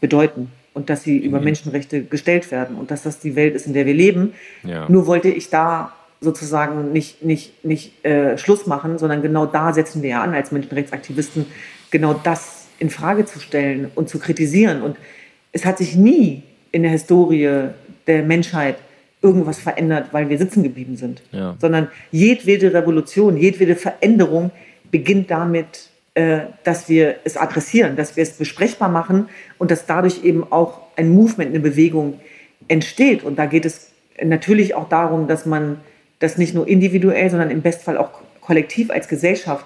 [0.00, 1.44] bedeuten und dass sie über mhm.
[1.44, 4.34] Menschenrechte gestellt werden und dass das die Welt ist, in der wir leben.
[4.62, 4.88] Ja.
[4.88, 10.02] Nur wollte ich da sozusagen nicht, nicht, nicht äh, Schluss machen, sondern genau da setzen
[10.02, 11.46] wir ja an als Menschenrechtsaktivisten,
[11.90, 14.82] genau das in Frage zu stellen und zu kritisieren.
[14.82, 14.96] Und
[15.52, 17.68] es hat sich nie in der Historie
[18.06, 18.76] der Menschheit
[19.22, 21.56] irgendwas verändert, weil wir sitzen geblieben sind, ja.
[21.60, 24.50] sondern jedwede Revolution, jedwede Veränderung
[24.90, 25.90] beginnt damit,
[26.64, 29.28] dass wir es adressieren, dass wir es besprechbar machen
[29.58, 32.20] und dass dadurch eben auch ein Movement, eine Bewegung
[32.66, 33.22] entsteht.
[33.22, 35.80] Und da geht es natürlich auch darum, dass man
[36.18, 39.64] das nicht nur individuell, sondern im Bestfall auch kollektiv als Gesellschaft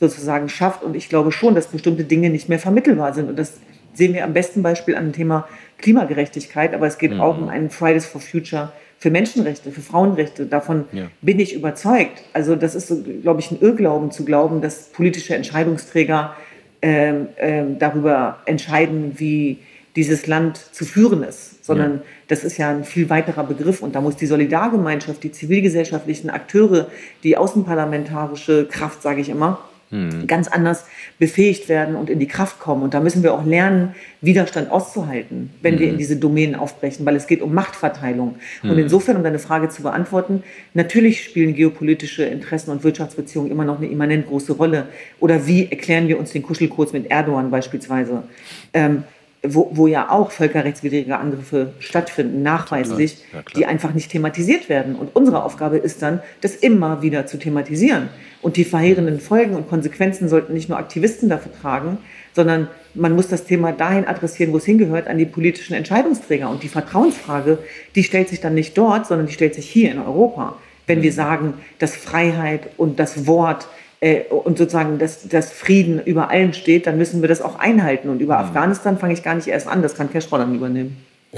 [0.00, 0.82] sozusagen schafft.
[0.82, 3.28] Und ich glaube schon, dass bestimmte Dinge nicht mehr vermittelbar sind.
[3.28, 3.60] Und das
[3.94, 5.46] sehen wir am besten Beispiel an dem Thema
[5.78, 6.74] Klimagerechtigkeit.
[6.74, 7.20] Aber es geht mhm.
[7.20, 10.46] auch um einen Fridays for Future für Menschenrechte, für Frauenrechte.
[10.46, 11.08] Davon ja.
[11.22, 12.22] bin ich überzeugt.
[12.34, 16.36] Also das ist, glaube ich, ein Irrglauben zu glauben, dass politische Entscheidungsträger
[16.82, 19.58] ähm, ähm, darüber entscheiden, wie
[19.96, 22.02] dieses Land zu führen ist, sondern ja.
[22.28, 26.86] das ist ja ein viel weiterer Begriff und da muss die Solidargemeinschaft, die zivilgesellschaftlichen Akteure,
[27.24, 29.58] die außenparlamentarische Kraft, sage ich immer,
[29.92, 30.26] mhm.
[30.26, 30.84] ganz anders
[31.18, 32.82] befähigt werden und in die Kraft kommen.
[32.82, 35.78] Und da müssen wir auch lernen, Widerstand auszuhalten, wenn mhm.
[35.78, 38.36] wir in diese Domänen aufbrechen, weil es geht um Machtverteilung.
[38.62, 38.70] Mhm.
[38.70, 40.42] Und insofern, um deine Frage zu beantworten,
[40.74, 44.88] natürlich spielen geopolitische Interessen und Wirtschaftsbeziehungen immer noch eine immanent große Rolle.
[45.20, 48.24] Oder wie erklären wir uns den Kuschelkurs mit Erdogan beispielsweise?
[48.72, 49.04] Ähm,
[49.44, 54.94] wo, wo ja auch völkerrechtswidrige Angriffe stattfinden, nachweislich, ja, die einfach nicht thematisiert werden.
[54.94, 58.08] Und unsere Aufgabe ist dann, das immer wieder zu thematisieren.
[58.40, 61.98] Und die verheerenden Folgen und Konsequenzen sollten nicht nur Aktivisten dafür tragen,
[62.34, 66.48] sondern man muss das Thema dahin adressieren, wo es hingehört, an die politischen Entscheidungsträger.
[66.48, 67.58] Und die Vertrauensfrage,
[67.96, 70.56] die stellt sich dann nicht dort, sondern die stellt sich hier in Europa.
[70.86, 71.16] Wenn wir mhm.
[71.16, 73.66] sagen, dass Freiheit und das Wort
[74.02, 78.08] äh, und sozusagen, dass, dass Frieden über allem steht, dann müssen wir das auch einhalten.
[78.08, 78.46] Und über mhm.
[78.46, 80.96] Afghanistan fange ich gar nicht erst an, das kann Cashflow dann übernehmen.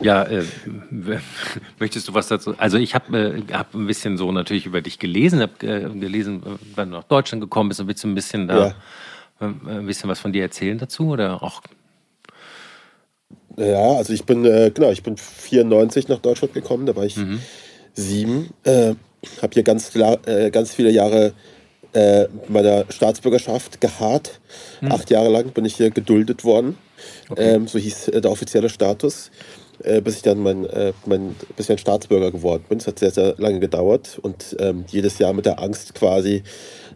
[0.00, 0.44] ja, äh,
[1.80, 2.54] möchtest du was dazu?
[2.58, 6.42] Also ich habe äh, hab ein bisschen so natürlich über dich gelesen, habe äh, gelesen,
[6.76, 8.74] wann du nach Deutschland gekommen bist, willst du ein bisschen da ja.
[9.40, 11.60] Äh, ein bisschen was von dir erzählen dazu oder auch?
[13.56, 17.16] Ja, also ich bin äh, genau, ich bin 94 nach Deutschland gekommen, da war ich
[17.16, 17.40] mhm.
[17.94, 18.50] sieben.
[19.42, 21.32] Habe hier ganz, äh, ganz viele Jahre
[21.92, 24.40] äh, meiner Staatsbürgerschaft geharrt.
[24.80, 24.92] Hm.
[24.92, 26.76] Acht Jahre lang bin ich hier geduldet worden.
[27.28, 27.54] Okay.
[27.54, 29.30] Ähm, so hieß äh, der offizielle Status.
[29.84, 32.78] Äh, bis ich dann mein, äh, mein, bis ich ein Staatsbürger geworden bin.
[32.78, 36.42] Es hat sehr, sehr lange gedauert und ähm, jedes Jahr mit der Angst quasi,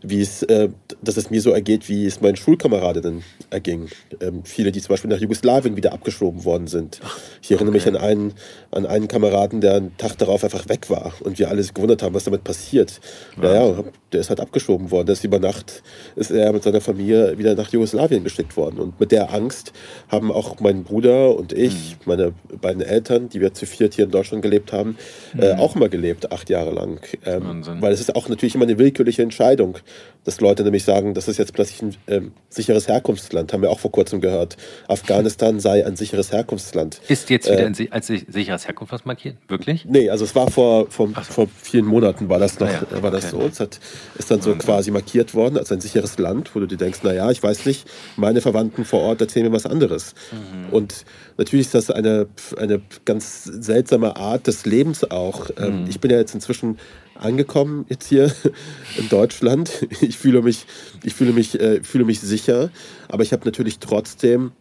[0.02, 0.68] wie es, äh,
[1.00, 3.88] dass es mir so ergeht, wie es meinen Schulkameradinnen erging.
[4.20, 7.00] Ähm, viele, die zum Beispiel nach Jugoslawien wieder abgeschoben worden sind.
[7.40, 7.86] Ich erinnere okay.
[7.86, 8.34] mich an einen,
[8.72, 12.02] an einen Kameraden, der einen Tag darauf einfach weg war und wir alle sich gewundert
[12.02, 13.00] haben, was damit passiert.
[13.36, 13.42] Ja.
[13.42, 15.06] Naja, der ist halt abgeschoben worden.
[15.06, 15.82] Der ist über Nacht
[16.16, 18.80] ist er mit seiner Familie wieder nach Jugoslawien geschickt worden.
[18.80, 19.72] Und mit der Angst
[20.08, 21.96] haben auch mein Bruder und ich, mhm.
[22.06, 24.96] meine beiden Eltern, die wir zu viert hier in Deutschland gelebt haben,
[25.34, 25.42] äh, mhm.
[25.42, 27.00] äh, auch mal gelebt, acht Jahre lang.
[27.24, 29.78] Ähm, weil es ist auch natürlich immer eine willkürliche Entscheidung
[30.24, 33.80] dass Leute nämlich sagen, das ist jetzt plötzlich ein ähm, sicheres Herkunftsland, haben wir auch
[33.80, 34.56] vor kurzem gehört.
[34.86, 37.00] Afghanistan sei ein sicheres Herkunftsland.
[37.08, 39.36] Ist jetzt wieder äh, als sicheres Herkunftsland markiert?
[39.48, 39.84] Wirklich?
[39.84, 41.22] Nee, also es war vor, vor, so.
[41.22, 43.02] vor vielen Monaten war das noch, ah, ja.
[43.02, 43.40] war das so.
[43.40, 43.80] Es hat,
[44.16, 47.30] ist dann so quasi markiert worden als ein sicheres Land, wo du dir denkst, naja,
[47.30, 50.14] ich weiß nicht, meine Verwandten vor Ort erzählen mir was anderes.
[50.30, 50.72] Mhm.
[50.72, 51.04] Und
[51.36, 55.50] natürlich ist das eine, eine ganz seltsame Art des Lebens auch.
[55.58, 55.90] Ähm, mhm.
[55.90, 56.78] Ich bin ja jetzt inzwischen
[57.14, 58.32] angekommen jetzt hier
[58.98, 59.86] in Deutschland.
[60.00, 60.66] Ich fühle mich,
[61.02, 62.70] ich fühle mich, äh, fühle mich sicher,
[63.08, 64.52] aber ich habe natürlich trotzdem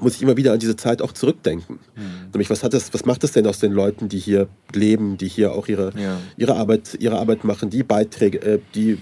[0.00, 1.78] muss ich immer wieder an diese Zeit auch zurückdenken.
[1.96, 2.30] Mhm.
[2.32, 5.28] Nämlich, was hat das, was macht es denn aus den Leuten, die hier leben, die
[5.28, 6.18] hier auch ihre, ja.
[6.36, 8.98] ihre, Arbeit, ihre Arbeit machen, die Beiträge, äh, die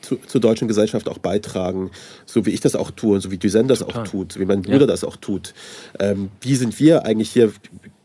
[0.00, 1.90] zu, zur deutschen Gesellschaft auch beitragen,
[2.26, 4.02] so wie ich das auch tue, so wie Dusen das Total.
[4.02, 4.86] auch tut, so wie mein Bruder ja.
[4.86, 5.54] das auch tut.
[5.98, 7.52] Ähm, wie sind wir eigentlich hier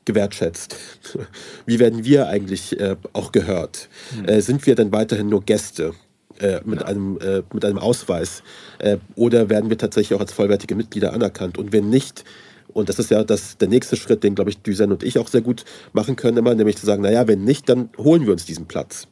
[0.09, 0.75] gewertschätzt?
[1.67, 3.89] Wie werden wir eigentlich äh, auch gehört?
[4.17, 4.25] Mhm.
[4.25, 5.93] Äh, sind wir dann weiterhin nur Gäste?
[6.39, 6.87] Äh, mit, ja.
[6.87, 8.43] einem, äh, mit einem Ausweis?
[8.79, 11.57] Äh, oder werden wir tatsächlich auch als vollwertige Mitglieder anerkannt?
[11.57, 12.23] Und wenn nicht,
[12.69, 15.27] und das ist ja das, der nächste Schritt, den, glaube ich, Düsen und ich auch
[15.27, 18.45] sehr gut machen können, immer, nämlich zu sagen, naja, wenn nicht, dann holen wir uns
[18.45, 19.07] diesen Platz.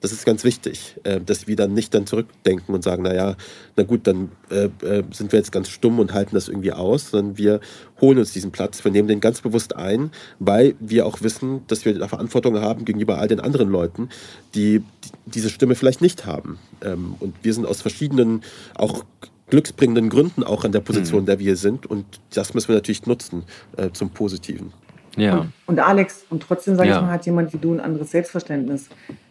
[0.00, 3.36] Das ist ganz wichtig, äh, dass wir dann nicht dann zurückdenken und sagen, naja,
[3.76, 7.10] na gut, dann äh, äh, sind wir jetzt ganz stumm und halten das irgendwie aus,
[7.10, 7.60] sondern wir
[8.00, 11.84] holen uns diesen Platz, wir nehmen den ganz bewusst ein, weil wir auch wissen, dass
[11.84, 14.08] wir eine Verantwortung haben gegenüber all den anderen Leuten,
[14.54, 14.82] die,
[15.26, 16.58] diese Stimme vielleicht nicht haben.
[16.82, 18.42] Ähm, und wir sind aus verschiedenen,
[18.74, 19.04] auch
[19.50, 21.26] glücksbringenden Gründen auch an der Position, mhm.
[21.26, 21.84] der wir sind.
[21.84, 23.42] Und das müssen wir natürlich nutzen
[23.76, 24.72] äh, zum Positiven.
[25.16, 25.40] Ja.
[25.40, 26.96] Und, und Alex, und trotzdem, sage ja.
[26.96, 28.88] ich mal, hat jemand wie du ein anderes Selbstverständnis.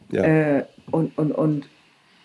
[0.10, 0.24] Ja.
[0.24, 1.70] Äh, und, und, und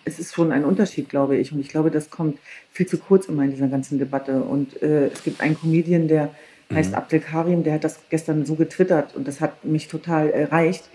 [0.05, 1.51] es ist schon ein Unterschied, glaube ich.
[1.51, 2.39] Und ich glaube, das kommt
[2.71, 4.43] viel zu kurz immer in dieser ganzen Debatte.
[4.43, 6.31] Und äh, es gibt einen Comedian, der
[6.73, 6.95] heißt mhm.
[6.95, 10.89] Abdel Karim, der hat das gestern so getwittert und das hat mich total erreicht.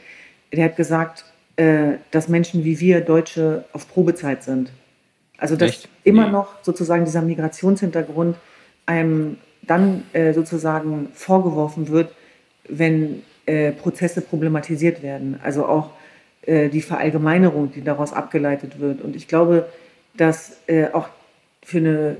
[0.52, 1.24] Der hat gesagt,
[1.56, 4.72] äh, dass Menschen wie wir Deutsche auf Probezeit sind.
[5.38, 5.88] Also dass Echt?
[6.04, 6.32] immer nee.
[6.32, 8.36] noch sozusagen dieser Migrationshintergrund
[8.86, 12.12] einem dann äh, sozusagen vorgeworfen wird,
[12.68, 15.38] wenn äh, Prozesse problematisiert werden.
[15.42, 15.90] Also auch
[16.46, 19.02] die Verallgemeinerung, die daraus abgeleitet wird.
[19.02, 19.68] Und ich glaube,
[20.16, 21.08] dass äh, auch
[21.62, 22.16] für eine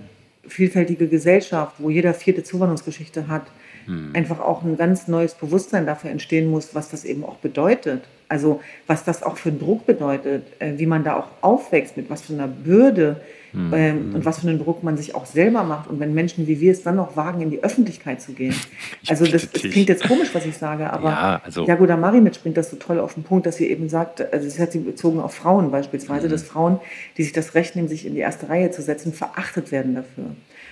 [0.47, 3.43] vielfältige Gesellschaft, wo jeder vierte Zuwanderungsgeschichte hat,
[3.87, 4.11] hm.
[4.15, 8.03] einfach auch ein ganz neues Bewusstsein dafür entstehen muss, was das eben auch bedeutet.
[8.29, 12.11] Also was das auch für einen Druck bedeutet, äh, wie man da auch aufwächst, mit
[12.11, 13.21] was für einer Bürde
[13.53, 13.73] mhm.
[13.75, 15.89] ähm, und was für einen Druck man sich auch selber macht.
[15.89, 18.55] Und wenn Menschen wie wir es dann noch wagen, in die Öffentlichkeit zu gehen.
[19.09, 22.57] Also das, das klingt jetzt komisch, was ich sage, aber ja, also Jagoda Marimitsch bringt
[22.57, 25.21] das so toll auf den Punkt, dass sie eben sagt, also das hat sie bezogen
[25.21, 26.31] auf Frauen beispielsweise, mhm.
[26.31, 26.81] dass Frauen,
[27.17, 30.27] die sich das Recht nehmen, sich in die erste Reihe zu setzen, verachtet werden dafür.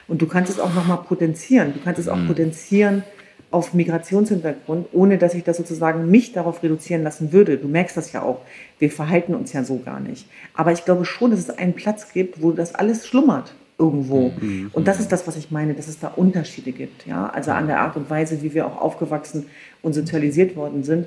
[0.07, 1.75] Und du kannst es auch nochmal potenzieren.
[1.75, 2.29] Du kannst es auch mhm.
[2.29, 3.03] potenzieren
[3.51, 7.57] auf Migrationshintergrund, ohne dass ich das sozusagen mich darauf reduzieren lassen würde.
[7.57, 8.41] Du merkst das ja auch.
[8.79, 10.29] Wir verhalten uns ja so gar nicht.
[10.55, 14.33] Aber ich glaube schon, dass es einen Platz gibt, wo das alles schlummert irgendwo.
[14.41, 14.71] Mhm.
[14.73, 17.07] Und das ist das, was ich meine, dass es da Unterschiede gibt.
[17.07, 17.29] Ja?
[17.29, 19.47] Also an der Art und Weise, wie wir auch aufgewachsen
[19.83, 21.07] und sozialisiert worden sind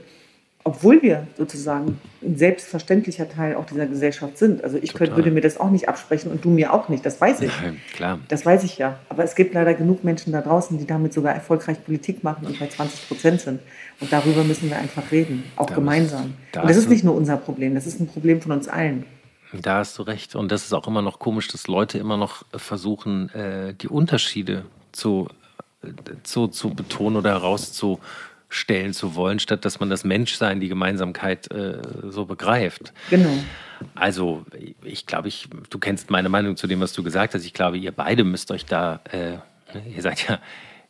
[0.63, 4.63] obwohl wir sozusagen ein selbstverständlicher Teil auch dieser Gesellschaft sind.
[4.63, 7.19] Also ich könnte, würde mir das auch nicht absprechen und du mir auch nicht, das
[7.19, 7.52] weiß ich.
[7.62, 8.19] Nein, klar.
[8.28, 9.00] Das weiß ich ja.
[9.10, 12.60] Aber es gibt leider genug Menschen da draußen, die damit sogar erfolgreich Politik machen und
[12.60, 13.60] bei 20 Prozent sind.
[14.00, 16.34] Und darüber müssen wir einfach reden, auch da gemeinsam.
[16.52, 19.06] Da und das ist nicht nur unser Problem, das ist ein Problem von uns allen.
[19.54, 20.36] Da hast du recht.
[20.36, 24.65] Und das ist auch immer noch komisch, dass Leute immer noch versuchen, äh, die Unterschiede
[24.91, 25.28] zu,
[25.84, 25.88] äh,
[26.24, 28.00] zu, zu betonen oder herauszu
[28.52, 32.94] stellen zu wollen, statt dass man das Menschsein, die Gemeinsamkeit äh, so begreift.
[33.10, 33.32] Genau.
[33.96, 34.46] Also
[34.84, 37.46] ich glaube, ich, du kennst meine Meinung zu dem, was du gesagt hast.
[37.46, 39.38] Ich glaube, ihr beide müsst euch da, äh,
[39.90, 40.40] ihr seid ja,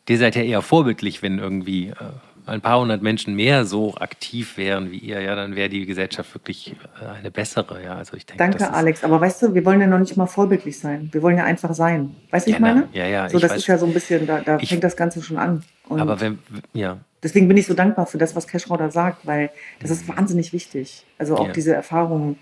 [0.09, 1.95] ihr seid ja eher vorbildlich, wenn irgendwie äh,
[2.47, 6.33] ein paar hundert Menschen mehr so aktiv wären wie ihr, ja, dann wäre die Gesellschaft
[6.33, 7.83] wirklich äh, eine bessere.
[7.83, 9.03] Ja, also ich denke, Danke, Alex.
[9.03, 11.09] Aber weißt du, wir wollen ja noch nicht mal vorbildlich sein.
[11.11, 12.15] Wir wollen ja einfach sein.
[12.31, 12.89] Weißt du, ja, ich meine?
[12.91, 13.29] Ja, ja.
[13.29, 15.63] So, das ist ja so ein bisschen, da, da ich, fängt das Ganze schon an.
[15.87, 16.39] Und aber wenn,
[16.73, 16.97] ja.
[17.23, 20.53] Deswegen bin ich so dankbar für das, was Cashrow da sagt, weil das ist wahnsinnig
[20.53, 21.05] wichtig.
[21.17, 21.53] Also auch ja.
[21.53, 22.39] diese Erfahrungen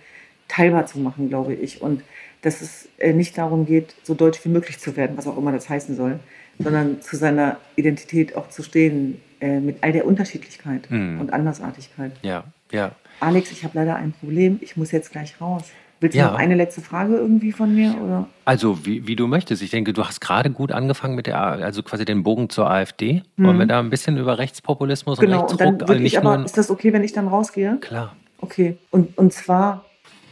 [0.48, 1.82] teilbar zu machen, glaube ich.
[1.82, 2.04] Und
[2.42, 5.52] dass es äh, nicht darum geht, so deutsch wie möglich zu werden, was auch immer
[5.52, 6.20] das heißen soll,
[6.58, 11.22] sondern zu seiner Identität auch zu stehen, äh, mit all der Unterschiedlichkeit mhm.
[11.22, 12.12] und Andersartigkeit.
[12.22, 12.94] Ja, ja.
[13.20, 14.60] Alex, ich habe leider ein Problem.
[14.62, 15.63] Ich muss jetzt gleich raus.
[16.02, 16.32] Willst du ja.
[16.32, 17.94] noch eine letzte Frage irgendwie von mir?
[18.02, 18.28] Oder?
[18.46, 19.62] Also, wie, wie, du möchtest.
[19.62, 23.24] Ich denke, du hast gerade gut angefangen mit der, also quasi den Bogen zur AfD.
[23.36, 23.46] Mhm.
[23.46, 25.80] Wollen wir da ein bisschen über Rechtspopulismus genau, und Rechtsruck?
[25.80, 27.78] Genau, nicht aber, ist das okay, wenn ich dann rausgehe?
[27.82, 28.16] Klar.
[28.40, 28.78] Okay.
[28.92, 29.84] Und, und zwar,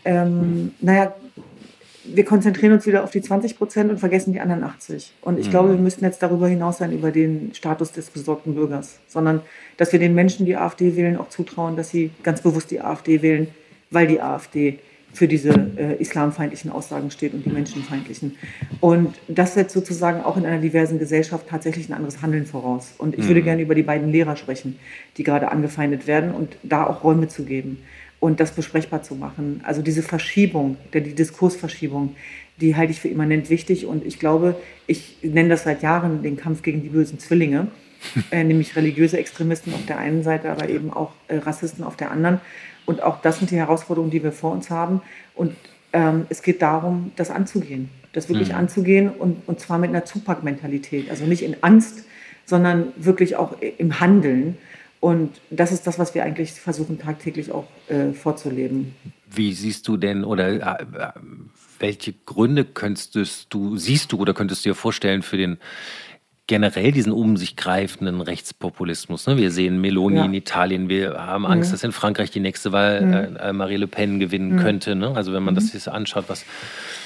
[0.05, 1.13] ähm, naja,
[2.05, 5.13] wir konzentrieren uns wieder auf die 20 Prozent und vergessen die anderen 80.
[5.21, 5.51] Und ich mhm.
[5.51, 9.41] glaube, wir müssten jetzt darüber hinaus sein, über den Status des besorgten Bürgers, sondern
[9.75, 13.21] dass wir den Menschen, die AfD wählen, auch zutrauen, dass sie ganz bewusst die AfD
[13.21, 13.47] wählen,
[13.91, 14.79] weil die AfD
[15.17, 18.35] für diese äh, islamfeindlichen Aussagen steht und die menschenfeindlichen.
[18.79, 22.93] Und das setzt sozusagen auch in einer diversen Gesellschaft tatsächlich ein anderes Handeln voraus.
[22.97, 23.27] Und ich mhm.
[23.29, 24.77] würde gerne über die beiden Lehrer sprechen,
[25.17, 27.79] die gerade angefeindet werden und da auch Räume zu geben
[28.19, 29.61] und das besprechbar zu machen.
[29.63, 32.15] Also diese Verschiebung, die Diskursverschiebung,
[32.59, 33.85] die halte ich für immanent wichtig.
[33.85, 34.55] Und ich glaube,
[34.87, 37.67] ich nenne das seit Jahren den Kampf gegen die bösen Zwillinge,
[38.31, 42.11] äh, nämlich religiöse Extremisten auf der einen Seite, aber eben auch äh, Rassisten auf der
[42.11, 42.39] anderen.
[42.87, 45.01] Und auch das sind die Herausforderungen, die wir vor uns haben.
[45.35, 45.55] Und
[45.93, 48.55] ähm, es geht darum, das anzugehen, das wirklich mhm.
[48.55, 51.11] anzugehen und, und zwar mit einer Zupackmentalität.
[51.11, 52.05] Also nicht in Angst,
[52.45, 54.57] sondern wirklich auch im Handeln.
[55.01, 58.95] Und das ist das, was wir eigentlich versuchen tagtäglich auch äh, vorzuleben.
[59.29, 61.11] Wie siehst du denn oder äh,
[61.79, 63.15] welche Gründe könntest
[63.49, 65.57] du, siehst du oder könntest du dir vorstellen für den
[66.47, 69.27] generell diesen um sich greifenden Rechtspopulismus.
[69.27, 69.37] Ne?
[69.37, 70.25] Wir sehen Meloni ja.
[70.25, 71.73] in Italien, wir haben Angst, mhm.
[71.73, 73.35] dass in Frankreich die nächste Wahl mhm.
[73.35, 74.59] äh, Marie Le Pen gewinnen mhm.
[74.59, 74.95] könnte.
[74.95, 75.13] Ne?
[75.13, 76.45] Also wenn man das jetzt anschaut, was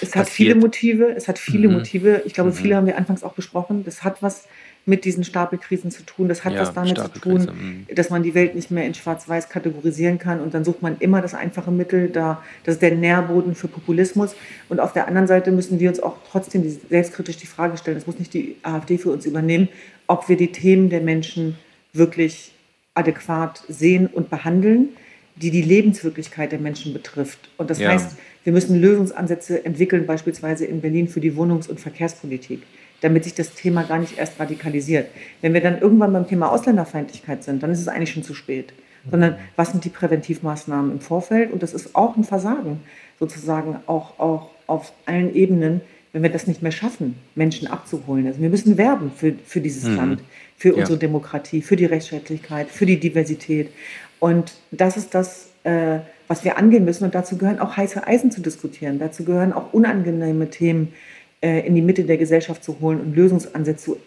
[0.02, 1.12] es hat viele Motive.
[1.16, 1.76] Es hat viele mhm.
[1.76, 2.22] Motive.
[2.26, 2.56] Ich glaube, mhm.
[2.56, 3.84] viele haben wir anfangs auch besprochen.
[3.84, 4.48] Das hat was
[4.86, 6.28] mit diesen Stapelkrisen zu tun.
[6.28, 7.96] Das hat ja, was damit zu tun, mhm.
[7.96, 11.22] dass man die Welt nicht mehr in Schwarz-Weiß kategorisieren kann und dann sucht man immer
[11.22, 12.10] das einfache Mittel.
[12.10, 14.36] Da, das ist der Nährboden für Populismus.
[14.70, 18.08] Und auf der anderen Seite müssen wir uns auch trotzdem selbstkritisch die Frage stellen, das
[18.08, 19.70] muss nicht die AfD für uns übernehmen,
[20.08, 21.58] ob wir die Themen der Menschen
[21.94, 22.54] wirklich
[22.94, 24.90] adäquat sehen und behandeln,
[25.36, 27.50] die die Lebenswirklichkeit der Menschen betrifft.
[27.58, 27.90] Und das ja.
[27.90, 32.64] heißt, wir müssen Lösungsansätze entwickeln, beispielsweise in Berlin für die Wohnungs- und Verkehrspolitik
[33.02, 35.10] damit sich das Thema gar nicht erst radikalisiert.
[35.42, 38.74] Wenn wir dann irgendwann beim Thema Ausländerfeindlichkeit sind, dann ist es eigentlich schon zu spät.
[39.10, 41.52] Sondern was sind die Präventivmaßnahmen im Vorfeld?
[41.52, 42.82] Und das ist auch ein Versagen,
[43.20, 45.82] sozusagen auch, auch auf allen Ebenen,
[46.14, 48.28] wenn wir das nicht mehr schaffen, Menschen abzuholen.
[48.28, 49.96] Also wir müssen werben für, für dieses mhm.
[49.96, 50.24] Land,
[50.56, 51.00] für unsere ja.
[51.00, 53.72] Demokratie, für die Rechtsstaatlichkeit, für die Diversität.
[54.20, 57.04] Und das ist das, äh, was wir angehen müssen.
[57.06, 59.00] Und dazu gehören auch heiße Eisen zu diskutieren.
[59.00, 60.94] Dazu gehören auch unangenehme Themen
[61.42, 63.98] in die Mitte der Gesellschaft zu holen und Lösungsansätze zu,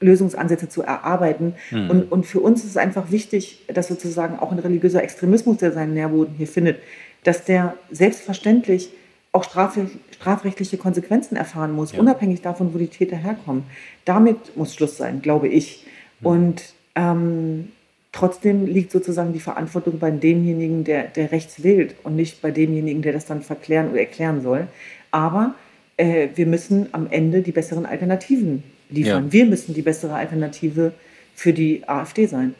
[0.00, 1.54] Lösungsansätze zu erarbeiten.
[1.70, 1.90] Mhm.
[1.90, 5.72] Und, und für uns ist es einfach wichtig, dass sozusagen auch ein religiöser Extremismus, der
[5.72, 6.78] seinen Nährboden hier findet,
[7.24, 8.90] dass der selbstverständlich
[9.32, 11.98] auch strafrechtliche Konsequenzen erfahren muss, ja.
[11.98, 13.64] unabhängig davon, wo die Täter herkommen.
[14.04, 15.84] Damit muss Schluss sein, glaube ich.
[16.20, 16.26] Mhm.
[16.26, 16.62] Und
[16.94, 17.72] ähm,
[18.12, 23.02] trotzdem liegt sozusagen die Verantwortung bei demjenigen, der, der rechts wählt und nicht bei demjenigen,
[23.02, 24.68] der das dann verklären oder erklären soll.
[25.10, 25.54] Aber
[25.96, 29.26] äh, wir müssen am Ende die besseren Alternativen liefern.
[29.26, 29.32] Ja.
[29.32, 30.92] Wir müssen die bessere Alternative
[31.34, 32.54] für die AfD sein.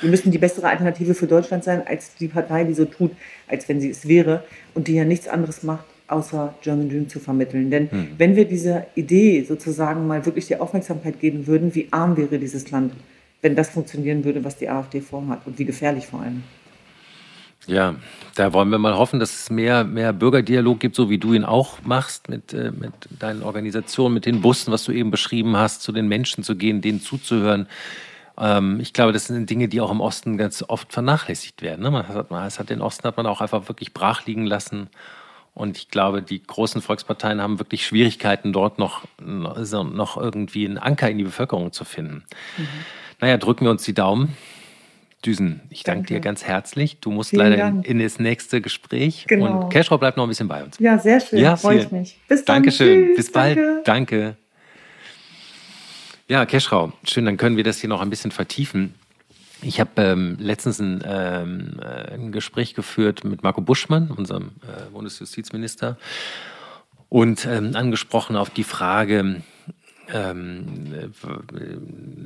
[0.00, 3.12] Wir müssen die bessere Alternative für Deutschland sein, als die Partei, die so tut,
[3.46, 4.44] als wenn sie es wäre
[4.74, 7.70] und die ja nichts anderes macht, außer German Dream zu vermitteln.
[7.70, 8.08] Denn hm.
[8.18, 12.70] wenn wir dieser Idee sozusagen mal wirklich die Aufmerksamkeit geben würden, wie arm wäre dieses
[12.70, 12.92] Land,
[13.40, 16.42] wenn das funktionieren würde, was die AfD vorhat und wie gefährlich vor allem.
[17.68, 17.96] Ja,
[18.34, 21.44] da wollen wir mal hoffen, dass es mehr, mehr Bürgerdialog gibt, so wie du ihn
[21.44, 25.82] auch machst, mit, äh, mit deinen Organisationen, mit den Bussen, was du eben beschrieben hast,
[25.82, 27.68] zu den Menschen zu gehen, denen zuzuhören.
[28.38, 31.82] Ähm, ich glaube, das sind Dinge, die auch im Osten ganz oft vernachlässigt werden.
[31.82, 31.90] Ne?
[31.90, 34.88] Man hat, man, hat den Osten hat man auch einfach wirklich brach liegen lassen.
[35.52, 41.10] Und ich glaube, die großen Volksparteien haben wirklich Schwierigkeiten, dort noch, noch irgendwie einen Anker
[41.10, 42.24] in die Bevölkerung zu finden.
[42.56, 42.68] Mhm.
[43.20, 44.36] Naja, drücken wir uns die Daumen.
[45.24, 46.14] Düsen, ich danke, danke.
[46.14, 47.00] dir ganz herzlich.
[47.00, 49.24] Du musst Vielen leider in, in, das nächste Gespräch.
[49.26, 49.64] Genau.
[49.64, 50.78] Und Cashrow bleibt noch ein bisschen bei uns.
[50.78, 51.40] Ja, sehr schön.
[51.40, 52.18] Ja, Freue ich mich.
[52.28, 52.56] Bis dann.
[52.56, 53.08] Dankeschön.
[53.08, 53.16] Tschüss.
[53.16, 53.58] Bis bald.
[53.58, 53.82] Danke.
[53.84, 54.36] danke.
[56.28, 58.94] Ja, Keschrau, schön, dann können wir das hier noch ein bisschen vertiefen.
[59.62, 64.90] Ich habe ähm, letztens ein, ähm, äh, ein, Gespräch geführt mit Marco Buschmann, unserem äh,
[64.92, 65.96] Bundesjustizminister,
[67.08, 69.42] und ähm, angesprochen auf die Frage,
[70.12, 71.12] ähm,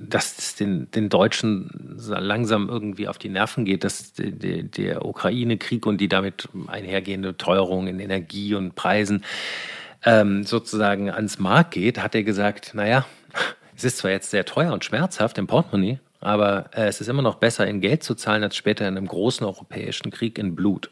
[0.08, 5.86] dass es den, den Deutschen langsam irgendwie auf die Nerven geht, dass der, der Ukraine-Krieg
[5.86, 9.24] und die damit einhergehende Teuerung in Energie und Preisen
[10.04, 13.04] ähm, sozusagen ans Markt geht, hat er gesagt, naja,
[13.76, 17.22] es ist zwar jetzt sehr teuer und schmerzhaft im Portemonnaie, aber äh, es ist immer
[17.22, 20.90] noch besser, in Geld zu zahlen, als später in einem großen europäischen Krieg in Blut.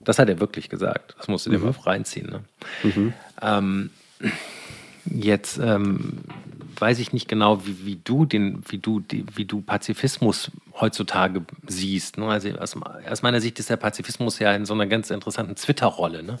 [0.00, 1.14] Das hat er wirklich gesagt.
[1.18, 1.64] Das musst du dir mhm.
[1.64, 2.30] mal reinziehen.
[2.30, 2.40] Ne?
[2.82, 3.12] Mhm.
[3.40, 3.90] Ähm,
[5.06, 6.20] Jetzt ähm,
[6.78, 10.50] weiß ich nicht genau, wie, wie du den, wie du, die, wie du Pazifismus
[10.80, 12.18] heutzutage siehst.
[12.18, 12.26] Ne?
[12.26, 12.76] Also aus,
[13.10, 16.22] aus, meiner Sicht ist der Pazifismus ja in so einer ganz interessanten Twitter-Rolle.
[16.22, 16.38] Ne?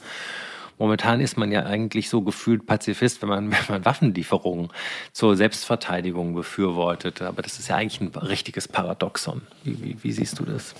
[0.78, 4.70] Momentan ist man ja eigentlich so gefühlt Pazifist, wenn man, wenn man Waffenlieferungen
[5.12, 7.22] zur Selbstverteidigung befürwortet.
[7.22, 9.42] Aber das ist ja eigentlich ein richtiges Paradoxon.
[9.62, 10.74] Wie, wie, wie siehst du das?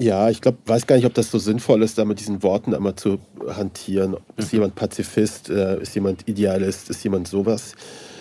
[0.00, 2.72] Ja, ich glaube, weiß gar nicht, ob das so sinnvoll ist, da mit diesen Worten
[2.72, 3.18] einmal zu
[3.48, 4.16] hantieren.
[4.36, 4.58] Ist mhm.
[4.58, 5.50] jemand Pazifist?
[5.50, 6.88] Äh, ist jemand Idealist?
[6.88, 7.74] Ist jemand sowas?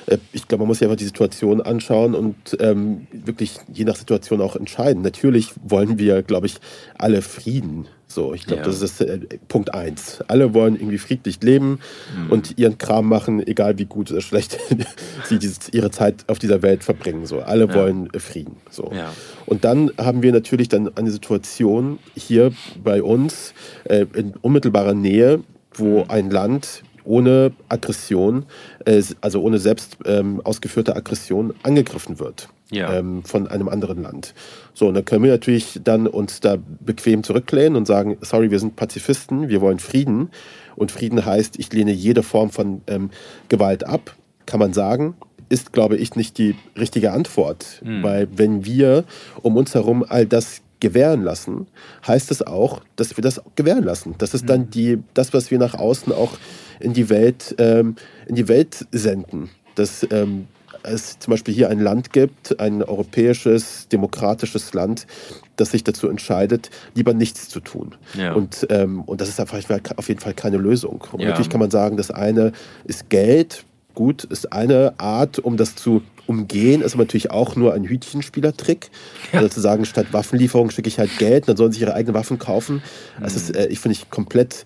[0.08, 3.96] Äh, ich glaube, man muss sich einfach die Situation anschauen und ähm, wirklich je nach
[3.96, 5.04] Situation auch entscheiden.
[5.04, 6.56] Natürlich wollen wir, glaube ich,
[6.98, 7.88] alle Frieden.
[8.10, 8.68] So, ich glaube, ja.
[8.68, 10.24] das ist äh, Punkt eins.
[10.28, 11.80] Alle wollen irgendwie friedlich leben
[12.16, 12.32] mhm.
[12.32, 14.58] und ihren Kram machen, egal wie gut oder schlecht
[15.26, 17.26] sie dieses, ihre Zeit auf dieser Welt verbringen.
[17.26, 17.76] So, alle ja.
[17.76, 18.56] wollen äh, Frieden.
[18.70, 18.92] So.
[18.94, 19.14] Ja.
[19.46, 23.54] Und dann haben wir natürlich dann eine Situation hier bei uns
[23.84, 25.44] äh, in unmittelbarer Nähe,
[25.74, 26.10] wo mhm.
[26.10, 28.46] ein Land ohne Aggression,
[28.86, 32.94] äh, also ohne selbst ähm, ausgeführte Aggression angegriffen wird ja.
[32.94, 34.34] ähm, von einem anderen Land.
[34.74, 38.60] So, und dann können wir natürlich dann uns da bequem zurücklehnen und sagen, sorry, wir
[38.60, 40.30] sind Pazifisten, wir wollen Frieden.
[40.76, 43.10] Und Frieden heißt, ich lehne jede Form von ähm,
[43.50, 45.16] Gewalt ab, kann man sagen
[45.50, 47.82] ist, glaube ich, nicht die richtige Antwort.
[47.84, 48.04] Mhm.
[48.04, 49.06] Weil wenn wir
[49.42, 51.68] um uns herum all das gewähren lassen,
[52.06, 54.16] heißt es auch, dass wir das gewähren lassen.
[54.18, 54.70] Das ist dann hm.
[54.70, 56.38] die, das, was wir nach außen auch
[56.80, 57.96] in die Welt, ähm,
[58.28, 59.50] in die Welt senden.
[59.76, 60.48] Dass ähm,
[60.84, 65.08] es zum Beispiel hier ein Land gibt, ein europäisches, demokratisches Land,
[65.56, 67.96] das sich dazu entscheidet, lieber nichts zu tun.
[68.14, 68.34] Ja.
[68.34, 69.60] Und, ähm, und das ist einfach
[69.98, 71.04] auf jeden Fall keine Lösung.
[71.12, 71.30] Und ja.
[71.30, 72.52] natürlich kann man sagen, das eine
[72.86, 73.66] ist Geld,
[73.98, 78.92] gut, ist eine Art, um das zu umgehen, ist aber natürlich auch nur ein Hütchenspielertrick.
[79.32, 79.40] Ja.
[79.40, 82.38] Also zu sagen, statt Waffenlieferung schicke ich halt Geld, dann sollen sie ihre eigenen Waffen
[82.38, 82.84] kaufen.
[83.20, 83.62] Das ist, mhm.
[83.62, 84.66] äh, ich finde ich, komplett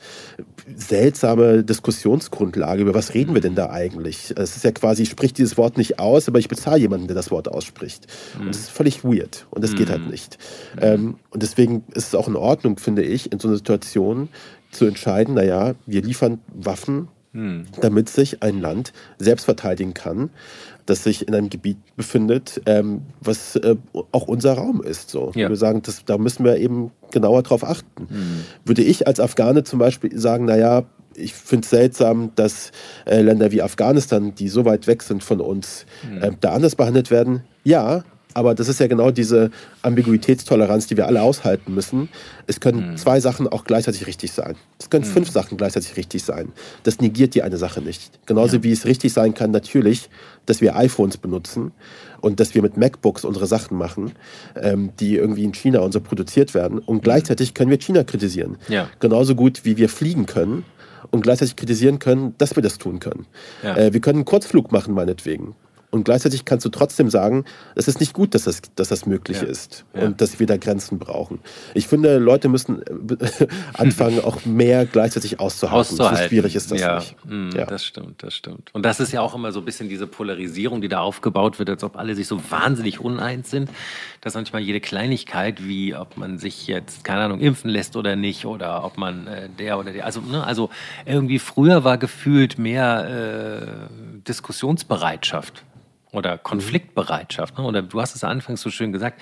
[0.75, 2.81] seltsame Diskussionsgrundlage.
[2.81, 4.33] Über was reden wir denn da eigentlich?
[4.35, 7.15] Es ist ja quasi, ich spreche dieses Wort nicht aus, aber ich bezahle jemanden, der
[7.15, 8.07] das Wort ausspricht.
[8.35, 8.41] Mhm.
[8.41, 9.47] Und das ist völlig weird.
[9.49, 9.75] Und das mhm.
[9.77, 10.11] geht halt mhm.
[10.11, 10.39] nicht.
[10.77, 14.27] Ähm, und deswegen ist es auch in Ordnung, finde ich, in so einer Situation
[14.71, 17.65] zu entscheiden, naja, wir liefern Waffen, mhm.
[17.81, 20.29] damit sich ein Land selbst verteidigen kann
[20.85, 23.75] das sich in einem Gebiet befindet, ähm, was äh,
[24.11, 25.09] auch unser Raum ist.
[25.09, 25.31] So.
[25.35, 25.49] Ja.
[25.49, 28.07] Wir sagen, das, da müssen wir eben genauer drauf achten.
[28.09, 28.43] Mhm.
[28.65, 30.83] Würde ich als Afghane zum Beispiel sagen, naja,
[31.15, 32.71] ich finde es seltsam, dass
[33.05, 36.21] äh, Länder wie Afghanistan, die so weit weg sind von uns, mhm.
[36.21, 37.43] äh, da anders behandelt werden.
[37.63, 38.03] Ja,
[38.33, 39.51] aber das ist ja genau diese
[39.81, 42.09] Ambiguitätstoleranz, die wir alle aushalten müssen.
[42.47, 42.97] Es können mhm.
[42.97, 44.55] zwei Sachen auch gleichzeitig richtig sein.
[44.79, 45.11] Es können mhm.
[45.11, 46.51] fünf Sachen gleichzeitig richtig sein.
[46.83, 48.25] Das negiert die eine Sache nicht.
[48.25, 48.63] Genauso ja.
[48.63, 50.09] wie es richtig sein kann, natürlich,
[50.45, 51.71] dass wir iPhones benutzen
[52.21, 54.13] und dass wir mit MacBooks unsere Sachen machen,
[54.55, 56.79] ähm, die irgendwie in China und so produziert werden.
[56.79, 57.01] Und mhm.
[57.01, 58.57] gleichzeitig können wir China kritisieren.
[58.69, 58.89] Ja.
[58.99, 60.63] Genauso gut wie wir fliegen können
[61.09, 63.25] und gleichzeitig kritisieren können, dass wir das tun können.
[63.63, 63.75] Ja.
[63.75, 65.55] Äh, wir können einen Kurzflug machen, meinetwegen.
[65.91, 67.43] Und gleichzeitig kannst du trotzdem sagen,
[67.75, 69.47] es ist nicht gut, dass das, dass das möglich ja.
[69.47, 70.03] ist ja.
[70.03, 71.39] und dass wir da Grenzen brauchen.
[71.73, 75.81] Ich finde, Leute müssen äh, anfangen, auch mehr gleichzeitig auszuhalten.
[75.81, 76.17] auszuhalten.
[76.17, 76.95] So schwierig ist das ja.
[76.95, 77.15] nicht.
[77.25, 78.73] Mm, ja, das stimmt, das stimmt.
[78.73, 81.69] Und das ist ja auch immer so ein bisschen diese Polarisierung, die da aufgebaut wird,
[81.69, 83.69] als ob alle sich so wahnsinnig uneins sind,
[84.21, 88.45] dass manchmal jede Kleinigkeit, wie ob man sich jetzt, keine Ahnung, impfen lässt oder nicht
[88.45, 90.69] oder ob man äh, der oder der, also, ne, also
[91.05, 93.89] irgendwie früher war gefühlt mehr
[94.21, 95.65] äh, Diskussionsbereitschaft
[96.11, 97.57] oder Konfliktbereitschaft.
[97.57, 97.63] Ne?
[97.63, 99.21] Oder du hast es anfangs so schön gesagt,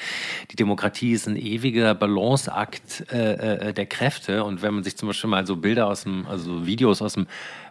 [0.51, 4.43] die Demokratie ist ein ewiger Balanceakt äh, äh, der Kräfte.
[4.43, 7.27] Und wenn man sich zum Beispiel mal so Bilder aus dem, also Videos aus dem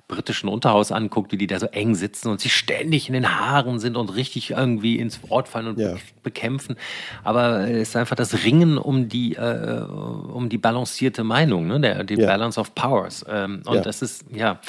[0.06, 3.78] britischen Unterhaus anguckt, wie die da so eng sitzen und sich ständig in den Haaren
[3.78, 5.96] sind und richtig irgendwie ins Wort fallen und ja.
[6.22, 6.76] bekämpfen.
[7.24, 11.78] Aber es ist einfach das Ringen um die, äh, um die balancierte Meinung, ne?
[11.78, 12.26] Der, die ja.
[12.26, 13.24] Balance of Powers.
[13.28, 13.80] Ähm, und ja.
[13.82, 14.60] das ist, ja.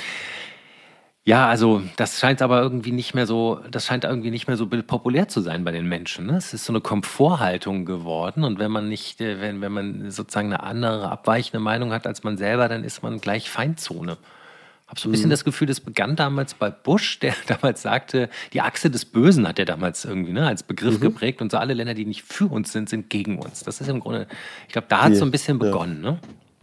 [1.26, 4.68] Ja, also das scheint aber irgendwie nicht mehr so, das scheint irgendwie nicht mehr so
[4.68, 6.26] populär zu sein bei den Menschen.
[6.26, 6.38] Ne?
[6.38, 10.48] Es ist so eine Komforthaltung geworden und wenn man nicht, äh, wenn, wenn man sozusagen
[10.48, 14.18] eine andere, abweichende Meinung hat als man selber, dann ist man gleich Feindzone
[14.90, 15.32] habe so ein bisschen mhm.
[15.32, 19.60] das Gefühl, das begann damals bei Bush, der damals sagte, die Achse des Bösen hat
[19.60, 21.02] er damals irgendwie ne, als Begriff mhm.
[21.02, 23.64] geprägt und so alle Länder, die nicht für uns sind, sind gegen uns.
[23.64, 24.28] Das ist im Grunde,
[24.68, 26.04] ich glaube, da hat es so ein bisschen begonnen.
[26.04, 26.12] Ja.
[26.12, 26.20] Ne?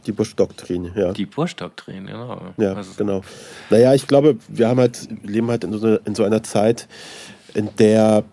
[0.07, 1.13] Die Bush-Doktrin, ja.
[1.13, 2.55] Die Bush-Doktrin, genau.
[2.57, 3.23] Ja, also, genau.
[3.71, 6.89] Naja, ich glaube, wir haben halt, leben halt in so, in so einer Zeit,
[7.55, 8.25] in der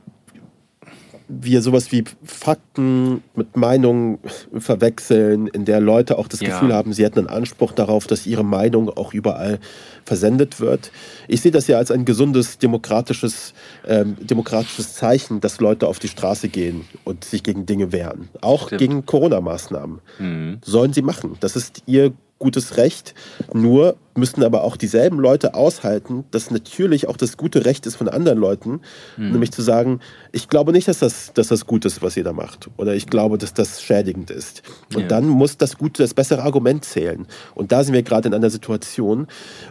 [1.42, 4.20] wir sowas wie Fakten mit Meinungen
[4.58, 6.50] verwechseln, in der Leute auch das ja.
[6.50, 9.60] Gefühl haben, sie hätten einen Anspruch darauf, dass ihre Meinung auch überall
[10.06, 10.92] versendet wird.
[11.28, 13.54] Ich sehe das ja als ein gesundes demokratisches,
[13.88, 18.30] ähm, demokratisches Zeichen, dass Leute auf die Straße gehen und sich gegen Dinge wehren.
[18.42, 18.80] Auch Stimmt.
[18.80, 20.00] gegen Corona-Maßnahmen.
[20.20, 20.58] Mhm.
[20.64, 21.38] Sollen sie machen.
[21.40, 22.14] Das ist ihr
[22.44, 23.16] gutes Recht.
[23.54, 28.08] Nur müssten aber auch dieselben Leute aushalten, dass natürlich auch das gute Recht ist von
[28.08, 28.82] anderen Leuten,
[29.18, 29.32] mhm.
[29.32, 30.00] nämlich zu sagen,
[30.32, 32.70] ich glaube nicht, dass das, dass das gut ist, was da macht.
[32.78, 34.62] Oder ich glaube, dass das schädigend ist.
[34.94, 35.08] Und ja.
[35.08, 37.26] dann muss das gute, das bessere Argument zählen.
[37.56, 39.28] Und da sind wir gerade in einer Situation,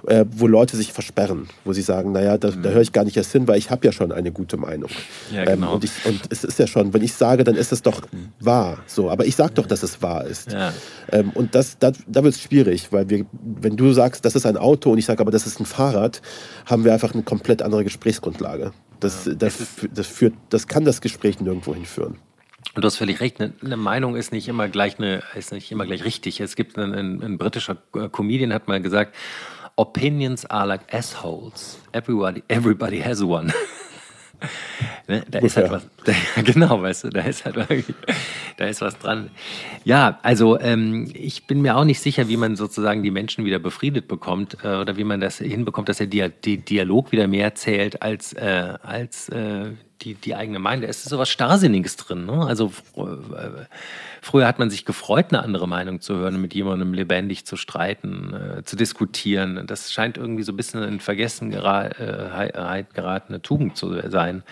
[0.08, 2.62] äh, wo Leute sich versperren, wo sie sagen, naja, da, mhm.
[2.62, 4.90] da höre ich gar nicht erst hin, weil ich habe ja schon eine gute Meinung.
[5.32, 5.68] Ja, genau.
[5.68, 8.02] ähm, und, ich, und es ist ja schon, wenn ich sage, dann ist es doch
[8.40, 8.78] wahr.
[8.86, 10.52] So, aber ich sage doch, dass es wahr ist.
[10.52, 10.72] Ja.
[11.12, 12.61] Ähm, und das, da, da wird es schwierig,
[12.92, 15.60] weil wir, wenn du sagst, das ist ein Auto und ich sage aber, das ist
[15.60, 16.22] ein Fahrrad,
[16.66, 18.72] haben wir einfach eine komplett andere Gesprächsgrundlage.
[19.00, 19.58] Das, ja, das,
[19.92, 22.18] das, führt, das kann das Gespräch nirgendwo hinführen.
[22.74, 25.70] Und du hast völlig recht, eine, eine, Meinung ist nicht immer gleich eine, ist nicht
[25.72, 26.40] immer gleich richtig.
[26.40, 27.76] Es gibt einen, ein, ein britischer
[28.12, 29.14] Comedian hat mal gesagt,
[29.76, 31.78] Opinions are like assholes.
[31.92, 33.52] Everybody, everybody has one.
[35.08, 35.24] ne?
[35.30, 36.12] Da ist halt was, da,
[36.42, 37.56] genau, weißt du, da ist halt
[38.56, 39.30] da ist was dran.
[39.84, 43.58] Ja, also ähm, ich bin mir auch nicht sicher, wie man sozusagen die Menschen wieder
[43.58, 48.02] befriedet bekommt äh, oder wie man das hinbekommt, dass der Dia Dialog wieder mehr zählt
[48.02, 49.72] als, äh, als äh,
[50.02, 50.82] die, die eigene Meinung.
[50.82, 52.26] Da ist so was Starrsinniges drin.
[52.26, 52.44] Ne?
[52.46, 53.66] Also äh,
[54.20, 58.34] früher hat man sich gefreut, eine andere Meinung zu hören, mit jemandem lebendig zu streiten,
[58.34, 59.66] äh, zu diskutieren.
[59.66, 64.42] Das scheint irgendwie so ein bisschen in Vergessenheit äh, geratene Tugend zu sein.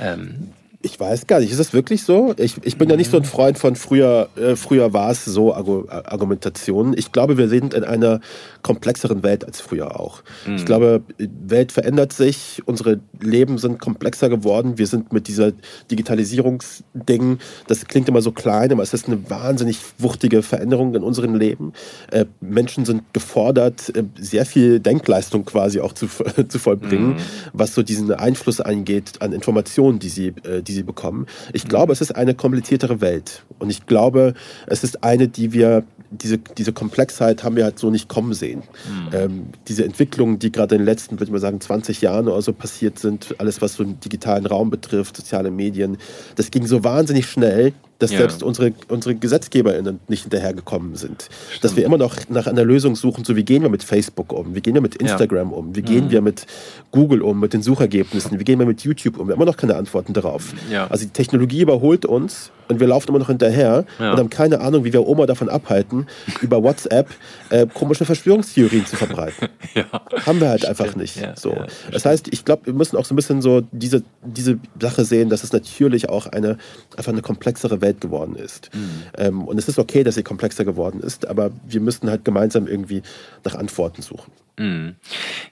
[0.00, 0.52] Ähm,
[0.84, 2.34] ich weiß gar nicht, ist das wirklich so?
[2.36, 5.54] Ich, ich bin ja nicht so ein Freund von früher, äh, früher war es so
[5.54, 6.94] Argumentationen.
[6.96, 8.20] Ich glaube, wir sind in einer
[8.62, 10.22] komplexeren Welt als früher auch.
[10.46, 10.56] Mhm.
[10.56, 14.76] Ich glaube, die Welt verändert sich, unsere Leben sind komplexer geworden.
[14.76, 15.52] Wir sind mit dieser
[15.90, 21.34] Digitalisierungsding, das klingt immer so klein, aber es ist eine wahnsinnig wuchtige Veränderung in unserem
[21.34, 21.72] Leben.
[22.10, 26.08] Äh, Menschen sind gefordert, äh, sehr viel Denkleistung quasi auch zu,
[26.48, 27.16] zu vollbringen, mhm.
[27.54, 31.26] was so diesen Einfluss eingeht an Informationen, die sie, äh, die sie bekommen.
[31.52, 33.44] Ich glaube, es ist eine kompliziertere Welt.
[33.58, 34.34] Und ich glaube,
[34.66, 38.62] es ist eine, die wir, diese, diese Komplexheit haben wir halt so nicht kommen sehen.
[38.88, 39.08] Mhm.
[39.12, 42.42] Ähm, diese Entwicklungen, die gerade in den letzten, würde ich mal sagen, 20 Jahren oder
[42.42, 45.96] so passiert sind, alles was so den digitalen Raum betrifft, soziale Medien,
[46.36, 48.18] das ging so wahnsinnig schnell, dass ja.
[48.18, 51.28] selbst unsere, unsere GesetzgeberInnen nicht hinterhergekommen sind.
[51.48, 51.64] Stimmt.
[51.64, 54.54] Dass wir immer noch nach einer Lösung suchen, so wie gehen wir mit Facebook um,
[54.54, 55.56] wie gehen wir mit Instagram ja.
[55.56, 56.10] um, wie gehen mhm.
[56.10, 56.46] wir mit
[56.90, 59.28] Google um, mit den Suchergebnissen, wie gehen wir mit YouTube um.
[59.28, 60.52] Wir haben immer noch keine Antworten darauf.
[60.70, 60.86] Ja.
[60.88, 64.84] Also die Technologie überholt uns und wir laufen immer noch hinterher und haben keine Ahnung,
[64.84, 66.06] wie wir Oma davon abhalten,
[66.40, 67.08] über WhatsApp
[67.50, 69.48] äh, komische Verschwörungstheorien zu verbreiten.
[70.26, 70.80] Haben wir halt Stimmt.
[70.80, 71.20] einfach nicht.
[71.36, 71.54] So.
[71.92, 75.28] das heißt, ich glaube, wir müssen auch so ein bisschen so diese, diese Sache sehen,
[75.28, 76.56] dass es natürlich auch eine
[76.96, 78.74] einfach eine komplexere Welt geworden ist.
[78.74, 79.02] Mhm.
[79.16, 82.66] Ähm, und es ist okay, dass sie komplexer geworden ist, aber wir müssen halt gemeinsam
[82.66, 83.02] irgendwie
[83.44, 84.32] nach Antworten suchen.
[84.58, 84.96] Mhm.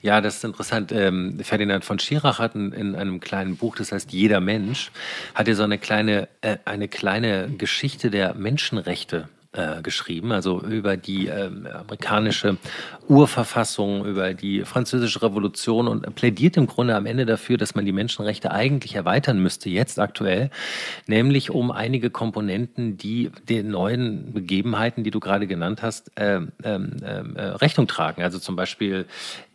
[0.01, 0.91] Ja, das ist interessant.
[0.93, 4.91] Ähm, Ferdinand von Schirach hat in, in, einem kleinen Buch, das heißt Jeder Mensch,
[5.35, 10.97] hat er so eine kleine, äh, eine kleine Geschichte der Menschenrechte äh, geschrieben, also über
[10.97, 12.57] die äh, amerikanische
[13.09, 17.93] Urverfassung, über die französische Revolution und plädiert im Grunde am Ende dafür, dass man die
[17.93, 20.51] Menschenrechte eigentlich erweitern müsste, jetzt aktuell,
[21.07, 26.97] nämlich um einige Komponenten, die den neuen Begebenheiten, die du gerade genannt hast, äh, ähm,
[27.05, 28.23] ähm, äh, Rechnung tragen.
[28.23, 29.07] Also zum Beispiel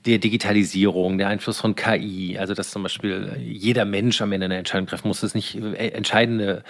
[0.07, 4.57] der Digitalisierung, der Einfluss von KI, also dass zum Beispiel jeder Mensch am Ende eine
[4.57, 6.63] Entscheidung treffen muss, dass nicht äh, entscheidende,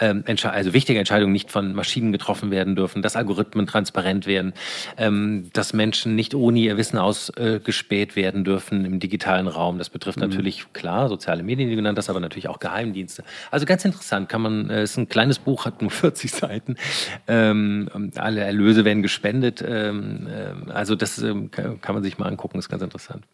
[0.00, 4.54] ähm, also wichtige Entscheidungen nicht von Maschinen getroffen werden dürfen, dass Algorithmen transparent werden,
[4.96, 9.78] ähm, dass Menschen nicht ohne ihr Wissen ausgespäht werden dürfen im digitalen Raum.
[9.78, 10.28] Das betrifft mhm.
[10.28, 13.24] natürlich klar soziale Medien, die genannt hast, aber natürlich auch Geheimdienste.
[13.50, 16.76] Also ganz interessant, kann man, äh, ist ein kleines Buch, hat nur 40 Seiten.
[17.26, 19.64] Ähm, alle Erlöse werden gespendet.
[19.66, 23.24] Ähm, äh, also das ähm, kann man sich mal angucken, ist ganz interessant.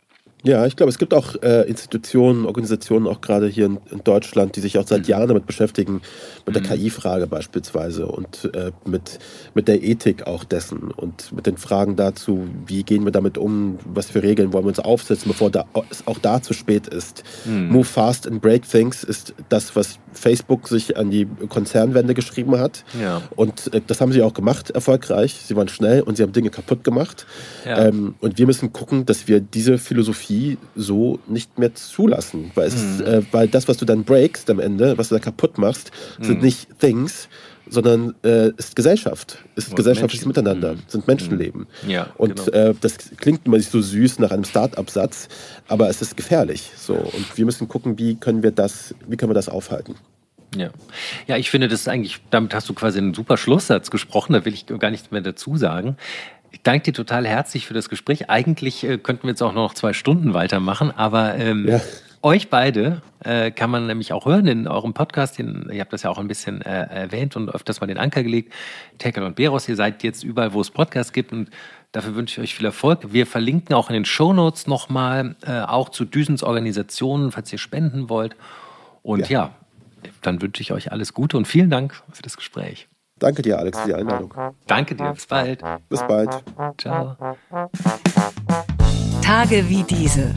[0.42, 4.56] Ja, ich glaube, es gibt auch äh, Institutionen, Organisationen, auch gerade hier in, in, Deutschland,
[4.56, 5.08] die sich auch seit mhm.
[5.08, 6.00] Jahren damit beschäftigen,
[6.46, 6.68] mit der mhm.
[6.68, 9.18] KI-Frage beispielsweise und äh, mit,
[9.54, 13.78] mit der Ethik auch dessen und mit den Fragen dazu, wie gehen wir damit um,
[13.84, 17.22] was für Regeln wollen wir uns aufsetzen, bevor da, es auch da zu spät ist.
[17.44, 17.68] Mhm.
[17.68, 22.84] Move fast and break things ist das, was Facebook sich an die Konzernwende geschrieben hat.
[23.00, 23.22] Ja.
[23.36, 25.34] Und äh, das haben sie auch gemacht, erfolgreich.
[25.44, 27.26] Sie waren schnell und sie haben Dinge kaputt gemacht.
[27.64, 27.86] Ja.
[27.86, 32.50] Ähm, und wir müssen gucken, dass wir diese Philosophie so nicht mehr zulassen.
[32.54, 33.04] Weil, mhm.
[33.04, 36.24] äh, weil das, was du dann breakst am Ende, was du da kaputt machst, mhm.
[36.24, 37.28] sind nicht Things,
[37.70, 40.44] sondern äh, ist Gesellschaft, ist und gesellschaftliches Menschen.
[40.44, 40.82] Miteinander, mhm.
[40.86, 41.66] sind Menschenleben.
[41.82, 41.90] Mhm.
[41.90, 42.70] Ja, und genau.
[42.70, 45.28] äh, das klingt immer nicht so süß nach einem Start-up-Satz,
[45.68, 46.70] aber es ist gefährlich.
[46.76, 49.94] So und wir müssen gucken, wie können wir das, wie können wir das aufhalten.
[50.56, 50.70] Ja.
[51.28, 54.44] ja, ich finde, das ist eigentlich, damit hast du quasi einen super Schlusssatz gesprochen, da
[54.44, 55.96] will ich gar nichts mehr dazu sagen.
[56.50, 58.28] Ich danke dir total herzlich für das Gespräch.
[58.28, 61.80] Eigentlich äh, könnten wir jetzt auch noch zwei Stunden weitermachen, aber ähm, ja.
[62.22, 65.38] Euch beide äh, kann man nämlich auch hören in eurem Podcast.
[65.38, 68.22] Den, ihr habt das ja auch ein bisschen äh, erwähnt und öfters mal den Anker
[68.22, 68.52] gelegt.
[68.98, 71.48] Tekel und Beros, ihr seid jetzt überall, wo es Podcasts gibt und
[71.92, 73.12] dafür wünsche ich euch viel Erfolg.
[73.12, 78.10] Wir verlinken auch in den Shownotes nochmal, äh, auch zu Düsens Organisationen, falls ihr spenden
[78.10, 78.36] wollt.
[79.02, 79.44] Und ja.
[79.44, 79.54] ja,
[80.20, 82.86] dann wünsche ich euch alles Gute und vielen Dank für das Gespräch.
[83.18, 84.34] Danke dir, Alex, für die Einladung.
[84.66, 85.12] Danke dir.
[85.12, 85.62] Bis bald.
[85.88, 86.42] Bis bald.
[86.78, 87.16] Ciao.
[89.22, 90.34] Tage wie diese.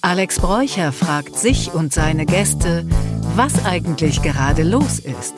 [0.00, 2.86] Alex Bräucher fragt sich und seine Gäste,
[3.34, 5.34] was eigentlich gerade los ist.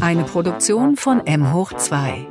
[0.00, 2.26] Eine Produktion von M hoch 2.